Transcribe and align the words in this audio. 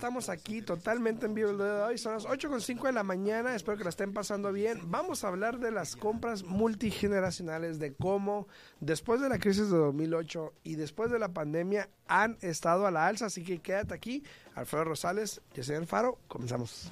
Estamos 0.00 0.30
aquí 0.30 0.62
totalmente 0.62 1.26
en 1.26 1.34
vivo 1.34 1.50
el 1.50 1.58
día 1.58 1.66
de 1.66 1.82
hoy. 1.82 1.98
Son 1.98 2.14
las 2.14 2.24
8.5 2.24 2.84
de 2.84 2.92
la 2.92 3.02
mañana. 3.02 3.54
Espero 3.54 3.76
que 3.76 3.84
la 3.84 3.90
estén 3.90 4.14
pasando 4.14 4.50
bien. 4.50 4.90
Vamos 4.90 5.24
a 5.24 5.28
hablar 5.28 5.58
de 5.58 5.70
las 5.70 5.94
compras 5.94 6.42
multigeneracionales, 6.42 7.78
de 7.78 7.92
cómo 7.92 8.48
después 8.80 9.20
de 9.20 9.28
la 9.28 9.38
crisis 9.38 9.70
de 9.70 9.76
2008 9.76 10.54
y 10.64 10.76
después 10.76 11.10
de 11.10 11.18
la 11.18 11.34
pandemia 11.34 11.90
han 12.08 12.38
estado 12.40 12.86
a 12.86 12.90
la 12.90 13.08
alza. 13.08 13.26
Así 13.26 13.44
que 13.44 13.58
quédate 13.58 13.92
aquí. 13.92 14.24
Alfredo 14.54 14.84
Rosales, 14.84 15.42
Yesenia 15.52 15.86
Faro. 15.86 16.18
Comenzamos. 16.28 16.90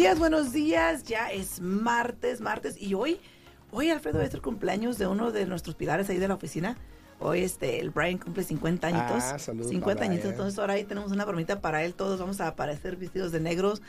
Días, 0.00 0.18
buenos 0.18 0.52
días. 0.52 1.04
Ya 1.04 1.30
es 1.30 1.60
martes, 1.60 2.40
martes. 2.40 2.80
Y 2.80 2.94
hoy, 2.94 3.20
hoy 3.70 3.90
Alfredo 3.90 4.22
es 4.22 4.32
el 4.32 4.40
cumpleaños 4.40 4.96
de 4.98 5.06
uno 5.06 5.30
de 5.30 5.44
nuestros 5.46 5.74
pilares 5.74 6.08
ahí 6.08 6.16
de 6.18 6.26
la 6.28 6.34
oficina. 6.34 6.76
Hoy 7.22 7.42
este, 7.42 7.80
el 7.80 7.90
Brian 7.90 8.16
cumple 8.16 8.42
50 8.44 8.86
añitos. 8.86 9.22
Ah, 9.24 9.38
saludos 9.38 9.68
50 9.70 9.98
para 9.98 10.06
añitos. 10.10 10.22
Brian. 10.28 10.32
Entonces 10.38 10.58
ahora 10.58 10.72
ahí 10.74 10.84
tenemos 10.84 11.12
una 11.12 11.26
bromita 11.26 11.60
para 11.60 11.84
él. 11.84 11.92
Todos 11.92 12.18
vamos 12.18 12.40
a 12.40 12.46
aparecer 12.46 12.96
vestidos 12.96 13.30
de 13.30 13.40
negros 13.40 13.82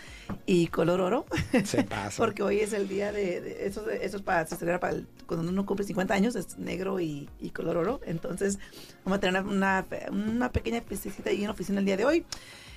y 0.46 0.68
color 0.68 1.00
oro. 1.00 1.26
Se 1.64 1.84
pasa. 1.86 2.18
Porque 2.18 2.44
hoy 2.44 2.60
es 2.60 2.74
el 2.74 2.90
día 2.90 3.14
de, 3.14 3.40
de- 3.40 3.66
eso, 3.68 3.90
eso 3.90 4.18
es 4.18 4.24
para 4.24 4.46
se 4.48 4.58
celebra 4.58 4.82
para 4.82 4.96
el- 4.96 5.08
cuando 5.28 5.50
uno 5.50 5.66
cumple 5.66 5.86
50 5.86 6.14
años, 6.14 6.36
es 6.36 6.58
negro 6.58 7.00
y, 7.00 7.30
y 7.40 7.52
color 7.52 7.78
oro. 7.78 8.02
Entonces, 8.06 8.60
vamos 9.06 9.18
a 9.18 9.22
tener 9.22 9.44
una, 9.44 9.86
una 10.12 10.52
pequeña 10.52 10.82
fiestecita 10.82 11.30
ahí 11.30 11.38
en 11.38 11.46
la 11.46 11.52
oficina 11.52 11.80
el 11.80 11.86
día 11.86 11.96
de 11.96 12.04
hoy. 12.04 12.26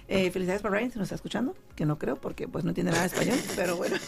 Eh, 0.09 0.31
felicidades 0.31 0.63
para 0.63 0.77
Brian, 0.77 0.91
si 0.91 0.99
nos 0.99 1.07
está 1.07 1.15
escuchando, 1.15 1.55
que 1.77 1.87
no 1.87 1.99
creo 1.99 2.17
porque 2.17 2.47
pues 2.47 2.65
no 2.65 2.71
entiende 2.71 2.93
nada 2.93 3.05
de 3.05 3.09
español, 3.09 3.39
pero 3.57 3.77
bueno. 3.77 3.97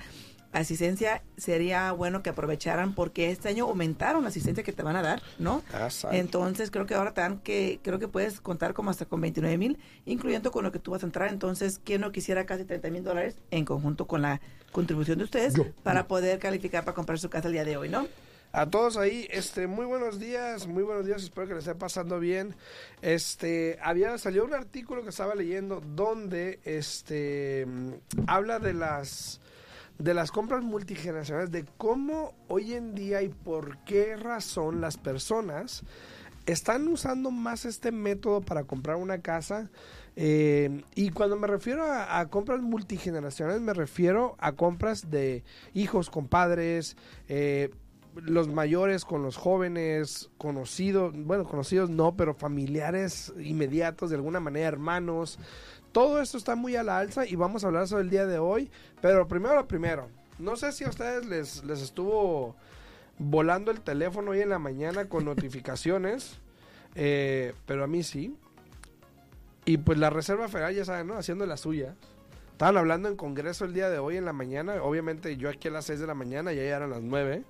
asistencia 0.53 1.23
sería 1.35 1.91
bueno 1.91 2.23
que 2.23 2.29
aprovecharan 2.29 2.95
porque 2.95 3.31
este 3.31 3.49
año 3.49 3.65
aumentaron 3.65 4.23
la 4.23 4.29
asistencia 4.29 4.63
que 4.63 4.71
te 4.71 4.81
van 4.81 4.95
a 4.95 5.01
dar, 5.01 5.21
¿no? 5.37 5.61
Ah. 5.73 5.89
Entonces 6.13 6.71
creo 6.71 6.85
que 6.85 6.95
ahora 6.95 7.13
te 7.13 7.19
dan 7.19 7.39
que, 7.39 7.81
creo 7.83 7.99
que 7.99 8.07
puedes 8.07 8.39
contar 8.39 8.73
como 8.73 8.91
hasta 8.91 9.03
con 9.03 9.19
29 9.19 9.57
mil, 9.57 9.77
incluyendo 10.05 10.53
con 10.53 10.63
lo 10.63 10.71
que 10.71 10.79
tú 10.79 10.91
vas 10.91 11.03
a 11.03 11.05
entrar. 11.05 11.27
Entonces, 11.27 11.81
¿quién 11.83 11.99
no 11.99 12.13
quisiera 12.13 12.45
casi 12.45 12.63
30 12.63 12.91
mil 12.91 13.03
dólares 13.03 13.35
en 13.51 13.65
conjunto 13.65 14.07
con 14.07 14.21
la 14.21 14.39
contribución 14.71 15.17
de 15.17 15.25
ustedes 15.25 15.53
Yo, 15.53 15.65
para 15.83 16.07
poder 16.07 16.39
calificar 16.39 16.85
para 16.85 16.95
comprar 16.95 17.19
su 17.19 17.29
casa 17.29 17.49
el 17.49 17.55
día 17.55 17.65
de 17.65 17.75
hoy, 17.75 17.89
¿no? 17.89 18.07
A 18.53 18.69
todos 18.69 18.95
ahí, 18.97 19.27
este, 19.29 19.67
muy 19.67 19.85
buenos 19.85 20.19
días, 20.19 20.67
muy 20.67 20.81
buenos 20.81 21.05
días, 21.05 21.21
espero 21.21 21.47
que 21.47 21.53
les 21.53 21.67
esté 21.67 21.75
pasando 21.75 22.19
bien. 22.19 22.55
Este, 23.01 23.77
había 23.83 24.17
salió 24.17 24.45
un 24.45 24.53
artículo 24.53 25.03
que 25.03 25.09
estaba 25.09 25.35
leyendo 25.35 25.81
donde 25.81 26.59
este 26.63 27.67
habla 28.25 28.59
de 28.59 28.73
las 28.73 29.41
de 29.99 30.13
las 30.13 30.31
compras 30.31 30.63
multigeneracionales, 30.63 31.51
de 31.51 31.65
cómo 31.77 32.33
hoy 32.47 32.73
en 32.73 32.95
día 32.95 33.21
y 33.21 33.29
por 33.29 33.79
qué 33.79 34.15
razón 34.15 34.79
las 34.79 34.95
personas 34.95 35.83
están 36.45 36.87
usando 36.87 37.31
más 37.31 37.65
este 37.65 37.91
método 37.91 38.41
para 38.41 38.63
comprar 38.63 38.95
una 38.95 39.21
casa. 39.21 39.69
eh, 40.15 40.83
y 40.95 41.09
cuando 41.09 41.35
me 41.35 41.47
refiero 41.47 41.83
a, 41.85 42.25
compras 42.29 42.61
multigeneracionales, 42.61 43.61
me 43.61 43.73
refiero 43.73 44.35
a 44.39 44.53
compras 44.53 45.11
de 45.11 45.43
hijos 45.73 46.09
con 46.09 46.27
padres, 46.27 46.95
eh, 47.27 47.71
los 48.23 48.47
mayores 48.47 49.05
con 49.05 49.23
los 49.23 49.37
jóvenes, 49.37 50.29
conocidos, 50.37 51.13
bueno, 51.15 51.45
conocidos 51.45 51.89
no, 51.89 52.15
pero 52.15 52.33
familiares 52.33 53.33
inmediatos, 53.39 54.09
de 54.09 54.15
alguna 54.15 54.39
manera, 54.39 54.67
hermanos. 54.67 55.39
Todo 55.91 56.21
esto 56.21 56.37
está 56.37 56.55
muy 56.55 56.75
a 56.75 56.83
la 56.83 56.99
alza 56.99 57.25
y 57.25 57.35
vamos 57.35 57.63
a 57.63 57.67
hablar 57.67 57.87
sobre 57.87 58.03
el 58.03 58.09
día 58.09 58.25
de 58.25 58.39
hoy. 58.39 58.69
Pero 59.01 59.27
primero 59.27 59.55
lo 59.55 59.67
primero, 59.67 60.09
no 60.39 60.55
sé 60.55 60.71
si 60.71 60.83
a 60.83 60.89
ustedes 60.89 61.25
les, 61.25 61.63
les 61.63 61.81
estuvo 61.81 62.55
volando 63.19 63.71
el 63.71 63.81
teléfono 63.81 64.31
hoy 64.31 64.41
en 64.41 64.49
la 64.49 64.59
mañana 64.59 65.05
con 65.05 65.25
notificaciones, 65.25 66.39
eh, 66.95 67.53
pero 67.65 67.83
a 67.83 67.87
mí 67.87 68.03
sí. 68.03 68.35
Y 69.65 69.77
pues 69.77 69.97
la 69.97 70.09
Reserva 70.09 70.47
Federal, 70.47 70.73
ya 70.73 70.85
saben, 70.85 71.07
¿no? 71.07 71.17
Haciendo 71.17 71.45
la 71.45 71.57
suya. 71.57 71.95
Estaban 72.57 72.77
hablando 72.77 73.07
en 73.07 73.15
Congreso 73.17 73.65
el 73.65 73.73
día 73.73 73.89
de 73.89 73.99
hoy 73.99 74.17
en 74.17 74.25
la 74.25 74.33
mañana. 74.33 74.81
Obviamente 74.81 75.37
yo 75.37 75.49
aquí 75.49 75.67
a 75.67 75.71
las 75.71 75.85
6 75.85 75.99
de 75.99 76.07
la 76.07 76.15
mañana, 76.15 76.53
ya 76.53 76.63
eran 76.63 76.89
las 76.89 77.03
9. 77.03 77.43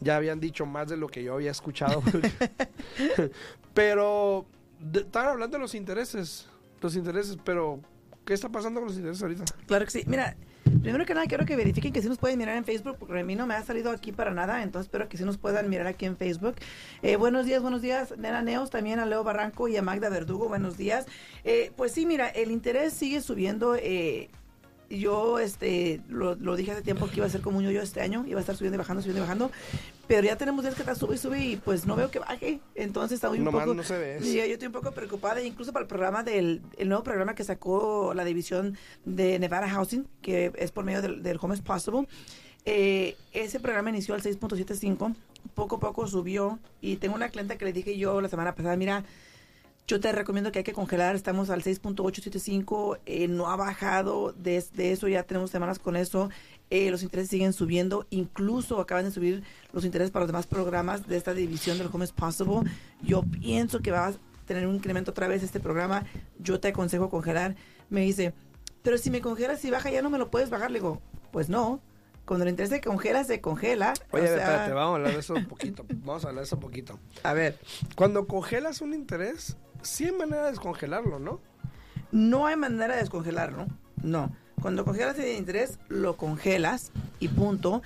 Ya 0.00 0.16
habían 0.16 0.40
dicho 0.40 0.64
más 0.66 0.88
de 0.88 0.96
lo 0.96 1.08
que 1.08 1.22
yo 1.22 1.34
había 1.34 1.50
escuchado. 1.50 2.02
pero 3.74 4.46
estaban 4.94 5.30
hablando 5.30 5.56
de 5.56 5.60
los 5.62 5.74
intereses. 5.74 6.48
Los 6.80 6.94
intereses, 6.94 7.36
pero 7.44 7.80
¿qué 8.24 8.34
está 8.34 8.48
pasando 8.48 8.80
con 8.80 8.88
los 8.88 8.96
intereses 8.96 9.22
ahorita? 9.22 9.44
Claro 9.66 9.84
que 9.84 9.90
sí. 9.90 10.04
Mira, 10.06 10.36
primero 10.82 11.04
que 11.04 11.14
nada 11.14 11.26
quiero 11.26 11.44
que 11.44 11.56
verifiquen 11.56 11.92
que 11.92 12.00
sí 12.00 12.08
nos 12.08 12.18
pueden 12.18 12.38
mirar 12.38 12.56
en 12.56 12.64
Facebook, 12.64 12.96
porque 12.98 13.18
a 13.18 13.24
mí 13.24 13.34
no 13.34 13.46
me 13.46 13.54
ha 13.54 13.62
salido 13.64 13.90
aquí 13.90 14.12
para 14.12 14.32
nada, 14.32 14.62
entonces 14.62 14.86
espero 14.86 15.08
que 15.08 15.16
sí 15.16 15.24
nos 15.24 15.38
puedan 15.38 15.68
mirar 15.68 15.88
aquí 15.88 16.06
en 16.06 16.16
Facebook. 16.16 16.54
Eh, 17.02 17.16
buenos 17.16 17.46
días, 17.46 17.60
buenos 17.62 17.82
días, 17.82 18.16
Nena 18.16 18.42
Neos, 18.42 18.70
también 18.70 19.00
a 19.00 19.06
Leo 19.06 19.24
Barranco 19.24 19.66
y 19.66 19.76
a 19.76 19.82
Magda 19.82 20.08
Verdugo, 20.08 20.48
buenos 20.48 20.76
días. 20.76 21.06
Eh, 21.42 21.72
pues 21.76 21.90
sí, 21.90 22.06
mira, 22.06 22.28
el 22.28 22.52
interés 22.52 22.92
sigue 22.92 23.20
subiendo. 23.20 23.74
eh, 23.74 24.30
yo 24.90 25.38
este 25.38 26.00
lo, 26.08 26.34
lo 26.34 26.56
dije 26.56 26.72
hace 26.72 26.82
tiempo 26.82 27.08
que 27.08 27.16
iba 27.16 27.26
a 27.26 27.30
ser 27.30 27.40
como 27.40 27.58
un 27.58 27.64
yo 27.64 27.82
este 27.82 28.00
año, 28.00 28.24
iba 28.26 28.38
a 28.38 28.40
estar 28.40 28.56
subiendo 28.56 28.76
y 28.76 28.78
bajando, 28.78 29.02
subiendo 29.02 29.20
y 29.20 29.22
bajando, 29.22 29.50
pero 30.06 30.26
ya 30.26 30.36
tenemos 30.36 30.62
días 30.62 30.74
que 30.74 30.82
está 30.82 30.94
sube 30.94 31.14
y 31.14 31.18
sube 31.18 31.44
y 31.44 31.56
pues 31.56 31.86
no 31.86 31.96
veo 31.96 32.10
que 32.10 32.18
baje, 32.18 32.60
entonces 32.74 33.16
está 33.16 33.28
muy 33.28 33.38
un 33.38 33.44
Nomás 33.44 33.64
poco... 33.64 33.74
no 33.74 33.82
se 33.82 33.98
ve. 33.98 34.18
Yo 34.20 34.42
estoy 34.42 34.66
un 34.66 34.72
poco 34.72 34.92
preocupada, 34.92 35.42
incluso 35.42 35.72
para 35.72 35.82
el 35.82 35.88
programa 35.88 36.22
del 36.22 36.62
el 36.76 36.88
nuevo 36.88 37.02
programa 37.02 37.34
que 37.34 37.44
sacó 37.44 38.12
la 38.14 38.24
división 38.24 38.76
de 39.04 39.38
Nevada 39.38 39.68
Housing, 39.68 40.06
que 40.22 40.52
es 40.56 40.72
por 40.72 40.84
medio 40.84 41.02
del, 41.02 41.22
del 41.22 41.38
Home 41.40 41.54
is 41.54 41.60
Possible. 41.60 42.06
Eh, 42.64 43.16
ese 43.32 43.60
programa 43.60 43.90
inició 43.90 44.14
al 44.14 44.22
6.75, 44.22 45.14
poco 45.54 45.76
a 45.76 45.80
poco 45.80 46.06
subió 46.06 46.58
y 46.80 46.96
tengo 46.96 47.14
una 47.14 47.28
clienta 47.28 47.56
que 47.56 47.64
le 47.64 47.72
dije 47.72 47.96
yo 47.96 48.20
la 48.20 48.28
semana 48.28 48.54
pasada, 48.54 48.76
mira, 48.76 49.04
yo 49.88 49.98
te 50.00 50.12
recomiendo 50.12 50.52
que 50.52 50.58
hay 50.58 50.64
que 50.64 50.74
congelar, 50.74 51.16
estamos 51.16 51.48
al 51.48 51.62
6.875, 51.62 52.98
eh, 53.06 53.26
no 53.26 53.48
ha 53.48 53.56
bajado, 53.56 54.34
desde 54.36 54.92
eso 54.92 55.08
ya 55.08 55.22
tenemos 55.22 55.50
semanas 55.50 55.78
con 55.78 55.96
eso, 55.96 56.28
eh, 56.68 56.90
los 56.90 57.02
intereses 57.02 57.30
siguen 57.30 57.54
subiendo, 57.54 58.06
incluso 58.10 58.80
acaban 58.80 59.06
de 59.06 59.10
subir 59.10 59.42
los 59.72 59.86
intereses 59.86 60.10
para 60.10 60.24
los 60.24 60.28
demás 60.28 60.46
programas 60.46 61.08
de 61.08 61.16
esta 61.16 61.32
división 61.32 61.78
del 61.78 61.88
Home 61.90 62.04
is 62.04 62.12
Possible. 62.12 62.70
Yo 63.00 63.22
pienso 63.22 63.80
que 63.80 63.90
va 63.90 64.08
a 64.08 64.12
tener 64.44 64.66
un 64.66 64.74
incremento 64.74 65.12
otra 65.12 65.26
vez 65.26 65.42
este 65.42 65.58
programa, 65.58 66.04
yo 66.38 66.60
te 66.60 66.68
aconsejo 66.68 67.08
congelar. 67.08 67.56
Me 67.88 68.02
dice, 68.02 68.34
pero 68.82 68.98
si 68.98 69.10
me 69.10 69.22
congelas 69.22 69.64
y 69.64 69.70
baja 69.70 69.90
ya 69.90 70.02
no 70.02 70.10
me 70.10 70.18
lo 70.18 70.30
puedes 70.30 70.50
bajar, 70.50 70.70
le 70.70 70.80
digo, 70.80 71.00
pues 71.32 71.48
no. 71.48 71.80
Cuando 72.26 72.44
el 72.44 72.50
interés 72.50 72.68
se 72.68 72.82
congela, 72.82 73.24
se 73.24 73.40
congela. 73.40 73.94
Oye, 74.10 74.24
O 74.24 74.26
sea, 74.26 74.36
espérate, 74.36 74.72
vamos 74.74 74.92
a 74.92 74.96
hablar 74.96 75.12
de 75.14 75.18
eso 75.20 75.32
un 75.32 75.46
poquito. 75.46 75.86
Vamos 75.88 76.26
a 76.26 76.28
hablar 76.28 76.42
de 76.42 76.46
eso 76.46 76.56
un 76.56 76.60
poquito. 76.60 76.98
A 77.22 77.32
ver, 77.32 77.58
Cuando 77.96 78.26
congelas 78.26 78.82
un 78.82 78.92
interés, 78.92 79.56
sí 79.82 80.04
hay 80.06 80.12
manera 80.12 80.44
de 80.44 80.50
descongelarlo, 80.50 81.18
¿no? 81.18 81.40
No 82.12 82.46
hay 82.46 82.56
manera 82.56 82.94
de 82.94 83.00
descongelarlo. 83.00 83.66
No. 84.02 84.34
Cuando 84.60 84.84
congelas 84.84 85.18
el 85.18 85.36
interés, 85.36 85.78
lo 85.88 86.16
congelas 86.16 86.90
y 87.20 87.28
punto. 87.28 87.82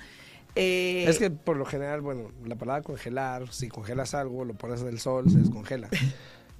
Eh, 0.55 1.05
Es 1.07 1.17
que 1.19 1.29
por 1.31 1.57
lo 1.57 1.65
general, 1.65 2.01
bueno, 2.01 2.31
la 2.45 2.55
palabra 2.55 2.83
congelar, 2.83 3.51
si 3.51 3.69
congelas 3.69 4.13
algo, 4.13 4.45
lo 4.45 4.53
pones 4.53 4.81
en 4.81 4.87
el 4.87 4.99
sol, 4.99 5.29
se 5.29 5.39
descongela. 5.39 5.89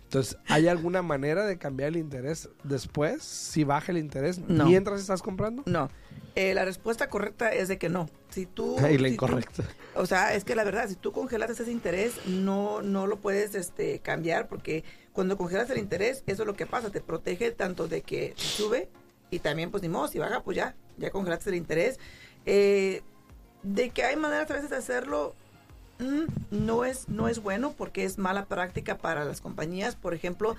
Entonces, 0.06 0.38
¿hay 0.48 0.68
alguna 0.68 1.02
manera 1.02 1.46
de 1.46 1.58
cambiar 1.58 1.90
el 1.90 1.98
interés 1.98 2.50
después, 2.64 3.24
si 3.24 3.64
baja 3.64 3.92
el 3.92 3.98
interés, 3.98 4.40
No. 4.48 4.66
mientras 4.66 5.00
estás 5.00 5.22
comprando? 5.24 5.64
No. 5.66 5.90
Eh, 6.36 6.54
la 6.56 6.66
respuesta 6.66 7.10
correcta 7.10 7.54
es 7.54 7.68
de 7.68 7.78
que 7.78 7.90
no. 7.90 8.10
Si 8.30 8.46
tú... 8.46 8.76
Y 8.80 8.82
la 8.82 8.90
si 8.90 8.98
tú- 8.98 9.06
incorrecta. 9.26 9.64
o 9.96 10.06
sea, 10.06 10.34
es 10.34 10.44
que 10.44 10.56
la 10.56 10.64
verdad, 10.64 10.88
si 10.90 10.96
tú 10.96 11.12
congelas 11.12 11.52
ese 11.60 11.72
interés, 11.72 12.14
no, 12.26 12.82
no 12.82 13.06
lo 13.08 13.18
puedes 13.18 13.54
este, 13.56 14.00
cambiar 14.00 14.48
porque 14.48 14.84
cuando 15.12 15.38
congelas 15.38 15.70
el 15.70 15.78
interés, 15.78 16.24
eso 16.26 16.42
es 16.44 16.48
lo 16.48 16.56
que 16.56 16.66
pasa, 16.66 16.90
te 16.90 17.02
protege 17.02 17.52
tanto 17.52 17.88
de 17.88 18.02
que 18.02 18.34
sube 18.36 18.90
y 19.30 19.40
también, 19.40 19.70
pues 19.72 19.84
ni 19.84 19.90
modo, 19.90 20.08
si 20.08 20.18
baja, 20.20 20.44
pues 20.44 20.58
ya, 20.58 20.76
ya 20.98 21.12
congelaste 21.12 21.50
el 21.52 21.56
interés. 21.56 22.00
Eh, 22.46 23.02
de 23.62 23.92
que 23.92 24.04
hay 24.04 24.16
maneras 24.16 24.50
a 24.50 24.56
veces 24.56 24.70
de 24.72 24.76
hacerlo, 24.76 25.36
no 26.52 26.86
es, 26.86 27.08
no 27.10 27.28
es 27.28 27.42
bueno 27.42 27.74
porque 27.78 28.04
es 28.04 28.18
mala 28.18 28.46
práctica 28.46 28.98
para 28.98 29.26
las 29.26 29.42
compañías. 29.42 29.96
Por 29.96 30.14
ejemplo, 30.14 30.56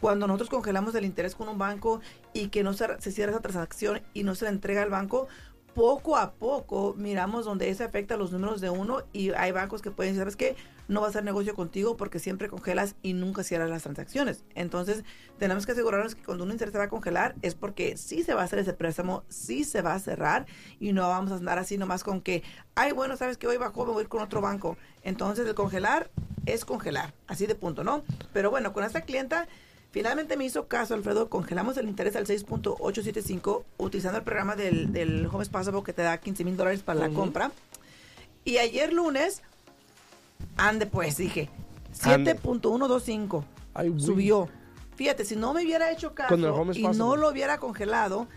cuando 0.00 0.26
nosotros 0.26 0.50
congelamos 0.50 0.94
el 0.94 1.04
interés 1.04 1.34
con 1.34 1.48
un 1.48 1.58
banco 1.58 2.00
y 2.32 2.48
que 2.48 2.62
no 2.62 2.72
se, 2.72 3.00
se 3.00 3.12
cierra 3.12 3.32
esa 3.32 3.40
transacción 3.40 4.02
y 4.14 4.24
no 4.24 4.34
se 4.34 4.44
la 4.44 4.50
entrega 4.50 4.82
al 4.82 4.90
banco, 4.90 5.28
poco 5.74 6.16
a 6.16 6.32
poco 6.32 6.94
miramos 6.96 7.44
donde 7.44 7.70
eso 7.70 7.84
afecta 7.84 8.16
los 8.16 8.32
números 8.32 8.60
de 8.60 8.70
uno 8.70 9.02
y 9.12 9.30
hay 9.30 9.52
bancos 9.52 9.82
que 9.82 9.90
pueden 9.90 10.12
decir, 10.12 10.22
¿sabes 10.22 10.36
qué? 10.36 10.56
No 10.88 11.00
va 11.00 11.06
a 11.06 11.10
hacer 11.10 11.24
negocio 11.24 11.54
contigo 11.54 11.96
porque 11.96 12.18
siempre 12.18 12.48
congelas 12.48 12.96
y 13.02 13.14
nunca 13.14 13.42
cierras 13.42 13.70
las 13.70 13.82
transacciones. 13.82 14.44
Entonces, 14.54 15.04
tenemos 15.38 15.64
que 15.64 15.72
asegurarnos 15.72 16.14
que 16.14 16.22
cuando 16.22 16.44
un 16.44 16.50
interés 16.50 16.74
va 16.74 16.84
a 16.84 16.88
congelar 16.88 17.34
es 17.42 17.54
porque 17.54 17.96
sí 17.96 18.22
se 18.22 18.34
va 18.34 18.42
a 18.42 18.44
hacer 18.44 18.58
ese 18.58 18.72
préstamo, 18.72 19.22
sí 19.28 19.64
se 19.64 19.80
va 19.80 19.94
a 19.94 19.98
cerrar 19.98 20.46
y 20.80 20.92
no 20.92 21.08
vamos 21.08 21.32
a 21.32 21.36
andar 21.36 21.58
así 21.58 21.78
nomás 21.78 22.04
con 22.04 22.20
que, 22.20 22.42
ay, 22.74 22.92
bueno, 22.92 23.16
¿sabes 23.16 23.38
que 23.38 23.46
Hoy 23.46 23.56
bajó, 23.56 23.86
me 23.86 23.92
voy 23.92 24.00
a 24.00 24.02
ir 24.02 24.08
con 24.08 24.22
otro 24.22 24.40
banco. 24.40 24.76
Entonces, 25.02 25.46
el 25.46 25.54
congelar 25.54 26.10
es 26.46 26.64
congelar, 26.64 27.14
así 27.26 27.46
de 27.46 27.54
punto, 27.54 27.84
¿no? 27.84 28.02
Pero 28.32 28.50
bueno, 28.50 28.72
con 28.72 28.84
esta 28.84 29.02
clienta 29.02 29.48
Finalmente 29.92 30.38
me 30.38 30.46
hizo 30.46 30.68
caso, 30.68 30.94
Alfredo, 30.94 31.28
congelamos 31.28 31.76
el 31.76 31.86
interés 31.86 32.16
al 32.16 32.26
6.875 32.26 33.62
utilizando 33.76 34.18
el 34.18 34.24
programa 34.24 34.56
del, 34.56 34.90
del 34.90 35.26
Home 35.26 35.44
Possible 35.44 35.82
que 35.84 35.92
te 35.92 36.00
da 36.00 36.16
15 36.18 36.44
mil 36.44 36.56
dólares 36.56 36.82
para 36.82 37.00
la 37.00 37.10
compra. 37.10 37.52
Y 38.42 38.56
ayer 38.56 38.90
lunes, 38.90 39.42
ande 40.56 40.86
pues, 40.86 41.18
dije, 41.18 41.50
7.125 41.94 43.44
subió. 43.98 44.48
Fíjate, 44.96 45.26
si 45.26 45.36
no 45.36 45.52
me 45.52 45.62
hubiera 45.62 45.90
hecho 45.90 46.14
caso 46.14 46.36
y 46.72 46.82
no 46.82 47.16
lo 47.16 47.28
hubiera 47.28 47.58
congelado, 47.58 48.28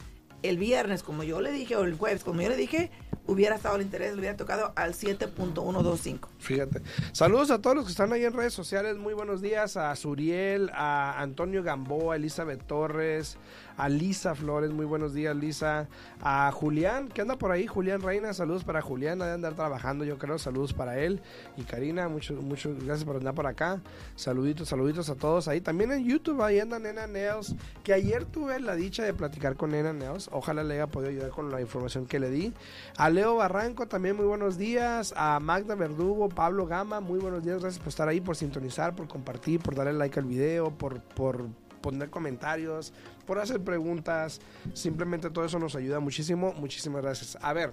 el 0.44 0.57
viernes, 0.57 1.04
como 1.04 1.24
yo 1.24 1.40
le 1.40 1.54
dije, 1.54 1.78
o 1.78 1.86
el 1.86 1.96
jueves, 1.96 2.25
como 2.25 2.42
yo 2.42 2.50
le 2.50 2.57
dije, 2.57 2.92
hubiera 3.27 3.56
estado 3.56 3.75
el 3.75 3.81
interés, 3.81 4.13
le 4.13 4.19
hubiera 4.19 4.38
tocado 4.38 4.72
al 4.75 4.94
7.125. 4.94 6.27
Fíjate. 6.39 6.81
Saludos 7.12 7.51
a 7.51 7.62
todos 7.62 7.75
los 7.75 7.86
que 7.86 7.92
están 7.92 8.13
ahí 8.13 8.25
en 8.25 8.33
redes 8.33 8.54
sociales. 8.54 8.98
Muy 8.98 9.13
buenos 9.13 9.42
días 9.42 9.77
a 9.77 9.95
Suriel, 9.95 10.69
a 10.74 11.22
Antonio 11.22 11.63
Gamboa, 11.63 12.16
Elizabeth 12.16 12.63
Torres, 12.66 13.38
a 13.77 13.89
Lisa 13.89 14.36
Flores, 14.36 14.72
muy 14.72 14.86
buenos 14.86 15.13
días 15.13 15.36
Lisa, 15.36 15.88
a 16.22 16.51
Julián, 16.51 17.10
que 17.10 17.22
anda 17.22 17.38
por 17.38 17.51
ahí, 17.51 17.68
Julián 17.68 18.01
Reina, 18.01 18.33
saludos 18.33 18.63
para 18.63 18.81
Julián, 18.81 19.22
ha 19.22 19.28
de 19.28 19.33
andar 19.33 19.54
trabajando 19.54 20.06
yo 20.06 20.18
creo, 20.18 20.38
saludos 20.38 20.74
para 20.74 21.00
él, 21.00 21.21
y 21.57 21.63
Karina, 21.63 22.07
muchas 22.07 22.38
muchos 22.38 22.78
gracias 22.83 23.06
por 23.06 23.18
andar 23.18 23.33
por 23.33 23.48
acá, 23.48 23.81
saluditos, 24.16 24.69
saluditos 24.69 25.10
a 25.10 25.16
todos 25.16 25.48
ahí, 25.48 25.62
también 25.62 25.92
en 25.92 26.06
YouTube 26.06 26.42
ahí 26.42 26.60
anda 26.60 26.80
Nena 26.80 27.07
Neos, 27.07 27.56
que 27.83 27.94
ayer 27.94 28.25
tuve 28.25 28.60
la 28.60 28.75
dicha 28.75 29.04
de 29.04 29.13
platicar 29.13 29.56
con 29.56 29.71
Nena 29.71 29.94
Neos, 29.94 30.30
ojalá 30.31 30.63
le 30.63 30.75
haya 30.75 30.88
podido 30.88 31.12
ayudar 31.12 31.30
con 31.31 31.51
la 31.51 31.62
información 31.62 32.06
que 32.06 32.19
le 32.19 32.30
di, 32.30 32.54
a 32.98 33.10
Leo 33.15 33.38
Barranco 33.38 33.88
también 33.88 34.17
muy 34.17 34.25
buenos 34.25 34.57
días, 34.57 35.13
a 35.15 35.39
Magda 35.39 35.73
Verdugo, 35.75 36.27
Pablo 36.27 36.67
Gama, 36.67 37.00
muy 37.00 37.17
buenos 37.17 37.45
días, 37.45 37.62
gracias 37.62 37.79
por 37.79 37.88
estar 37.88 38.09
ahí, 38.09 38.19
por 38.19 38.35
sintonizar, 38.35 38.94
por 38.94 39.07
compartir, 39.07 39.62
por 39.62 39.73
darle 39.73 39.94
like 39.94 40.19
al 40.19 40.25
video, 40.25 40.69
por, 40.69 41.00
por 41.00 41.45
poner 41.79 42.09
comentarios, 42.09 42.91
por 43.25 43.39
hacer 43.39 43.62
preguntas. 43.62 44.41
Simplemente 44.73 45.29
todo 45.29 45.45
eso 45.45 45.57
nos 45.59 45.77
ayuda 45.77 46.01
muchísimo. 46.01 46.53
Muchísimas 46.57 47.03
gracias. 47.03 47.38
A 47.41 47.53
ver. 47.53 47.71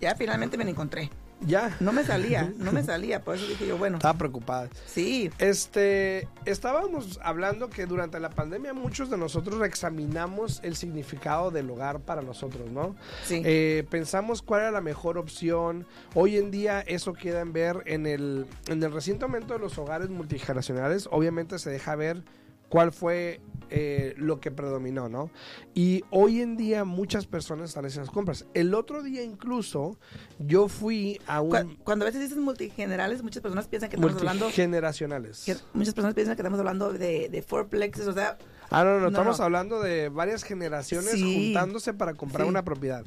Ya 0.00 0.14
finalmente 0.14 0.56
me 0.56 0.70
encontré. 0.70 1.10
Ya. 1.40 1.76
No 1.80 1.92
me 1.92 2.04
salía, 2.04 2.52
no 2.58 2.72
me 2.72 2.82
salía, 2.82 3.22
por 3.22 3.36
eso 3.36 3.46
dije 3.46 3.66
yo, 3.66 3.76
bueno. 3.76 3.98
Estaba 3.98 4.18
preocupada. 4.18 4.68
Sí. 4.86 5.30
Este, 5.38 6.28
estábamos 6.44 7.20
hablando 7.22 7.68
que 7.68 7.86
durante 7.86 8.18
la 8.20 8.30
pandemia 8.30 8.72
muchos 8.72 9.10
de 9.10 9.18
nosotros 9.18 9.62
examinamos 9.64 10.60
el 10.62 10.76
significado 10.76 11.50
del 11.50 11.70
hogar 11.70 12.00
para 12.00 12.22
nosotros, 12.22 12.70
¿no? 12.70 12.96
Sí. 13.24 13.42
Eh, 13.44 13.86
pensamos 13.90 14.42
cuál 14.42 14.62
era 14.62 14.70
la 14.70 14.80
mejor 14.80 15.18
opción. 15.18 15.86
Hoy 16.14 16.36
en 16.38 16.50
día 16.50 16.80
eso 16.80 17.12
queda 17.12 17.40
en 17.40 17.52
ver 17.52 17.82
en 17.86 18.06
el, 18.06 18.46
en 18.68 18.82
el 18.82 18.92
reciente 18.92 19.24
aumento 19.24 19.54
de 19.54 19.60
los 19.60 19.76
hogares 19.78 20.08
multigeneracionales. 20.08 21.08
Obviamente 21.10 21.58
se 21.58 21.70
deja 21.70 21.96
ver 21.96 22.22
cuál 22.68 22.92
fue 22.92 23.40
eh, 23.68 24.14
lo 24.16 24.38
que 24.38 24.52
predominó, 24.52 25.08
¿no? 25.08 25.30
Y 25.74 26.04
hoy 26.10 26.40
en 26.40 26.56
día 26.56 26.84
muchas 26.84 27.26
personas 27.26 27.70
están 27.70 27.84
haciendo 27.84 28.06
las 28.06 28.14
compras. 28.14 28.46
El 28.54 28.74
otro 28.74 29.02
día 29.02 29.22
incluso 29.22 29.98
yo 30.38 30.68
fui 30.68 31.20
a 31.26 31.40
un... 31.40 31.76
Cuando, 31.82 32.04
a 32.04 32.06
veces 32.06 32.20
dices 32.20 32.38
multigenerales, 32.38 33.24
muchas 33.24 33.42
personas 33.42 33.66
piensan 33.66 33.90
que 33.90 33.96
estamos 33.96 34.16
hablando... 34.16 34.44
Multigeneracionales. 34.44 35.44
muchas 35.74 35.94
personas 35.94 36.14
piensan 36.14 36.36
que 36.36 36.42
estamos 36.42 36.60
hablando 36.60 36.92
de, 36.92 37.28
de 37.28 37.42
fourplexes, 37.42 38.06
o 38.06 38.12
sea... 38.12 38.38
Ah, 38.70 38.84
no, 38.84 39.00
no, 39.00 39.08
estamos 39.08 39.40
hablando 39.40 39.80
de 39.80 40.08
varias 40.10 40.42
generaciones 40.44 41.20
juntándose 41.20 41.92
para 41.92 42.14
comprar 42.14 42.46
una 42.46 42.64
propiedad. 42.64 43.04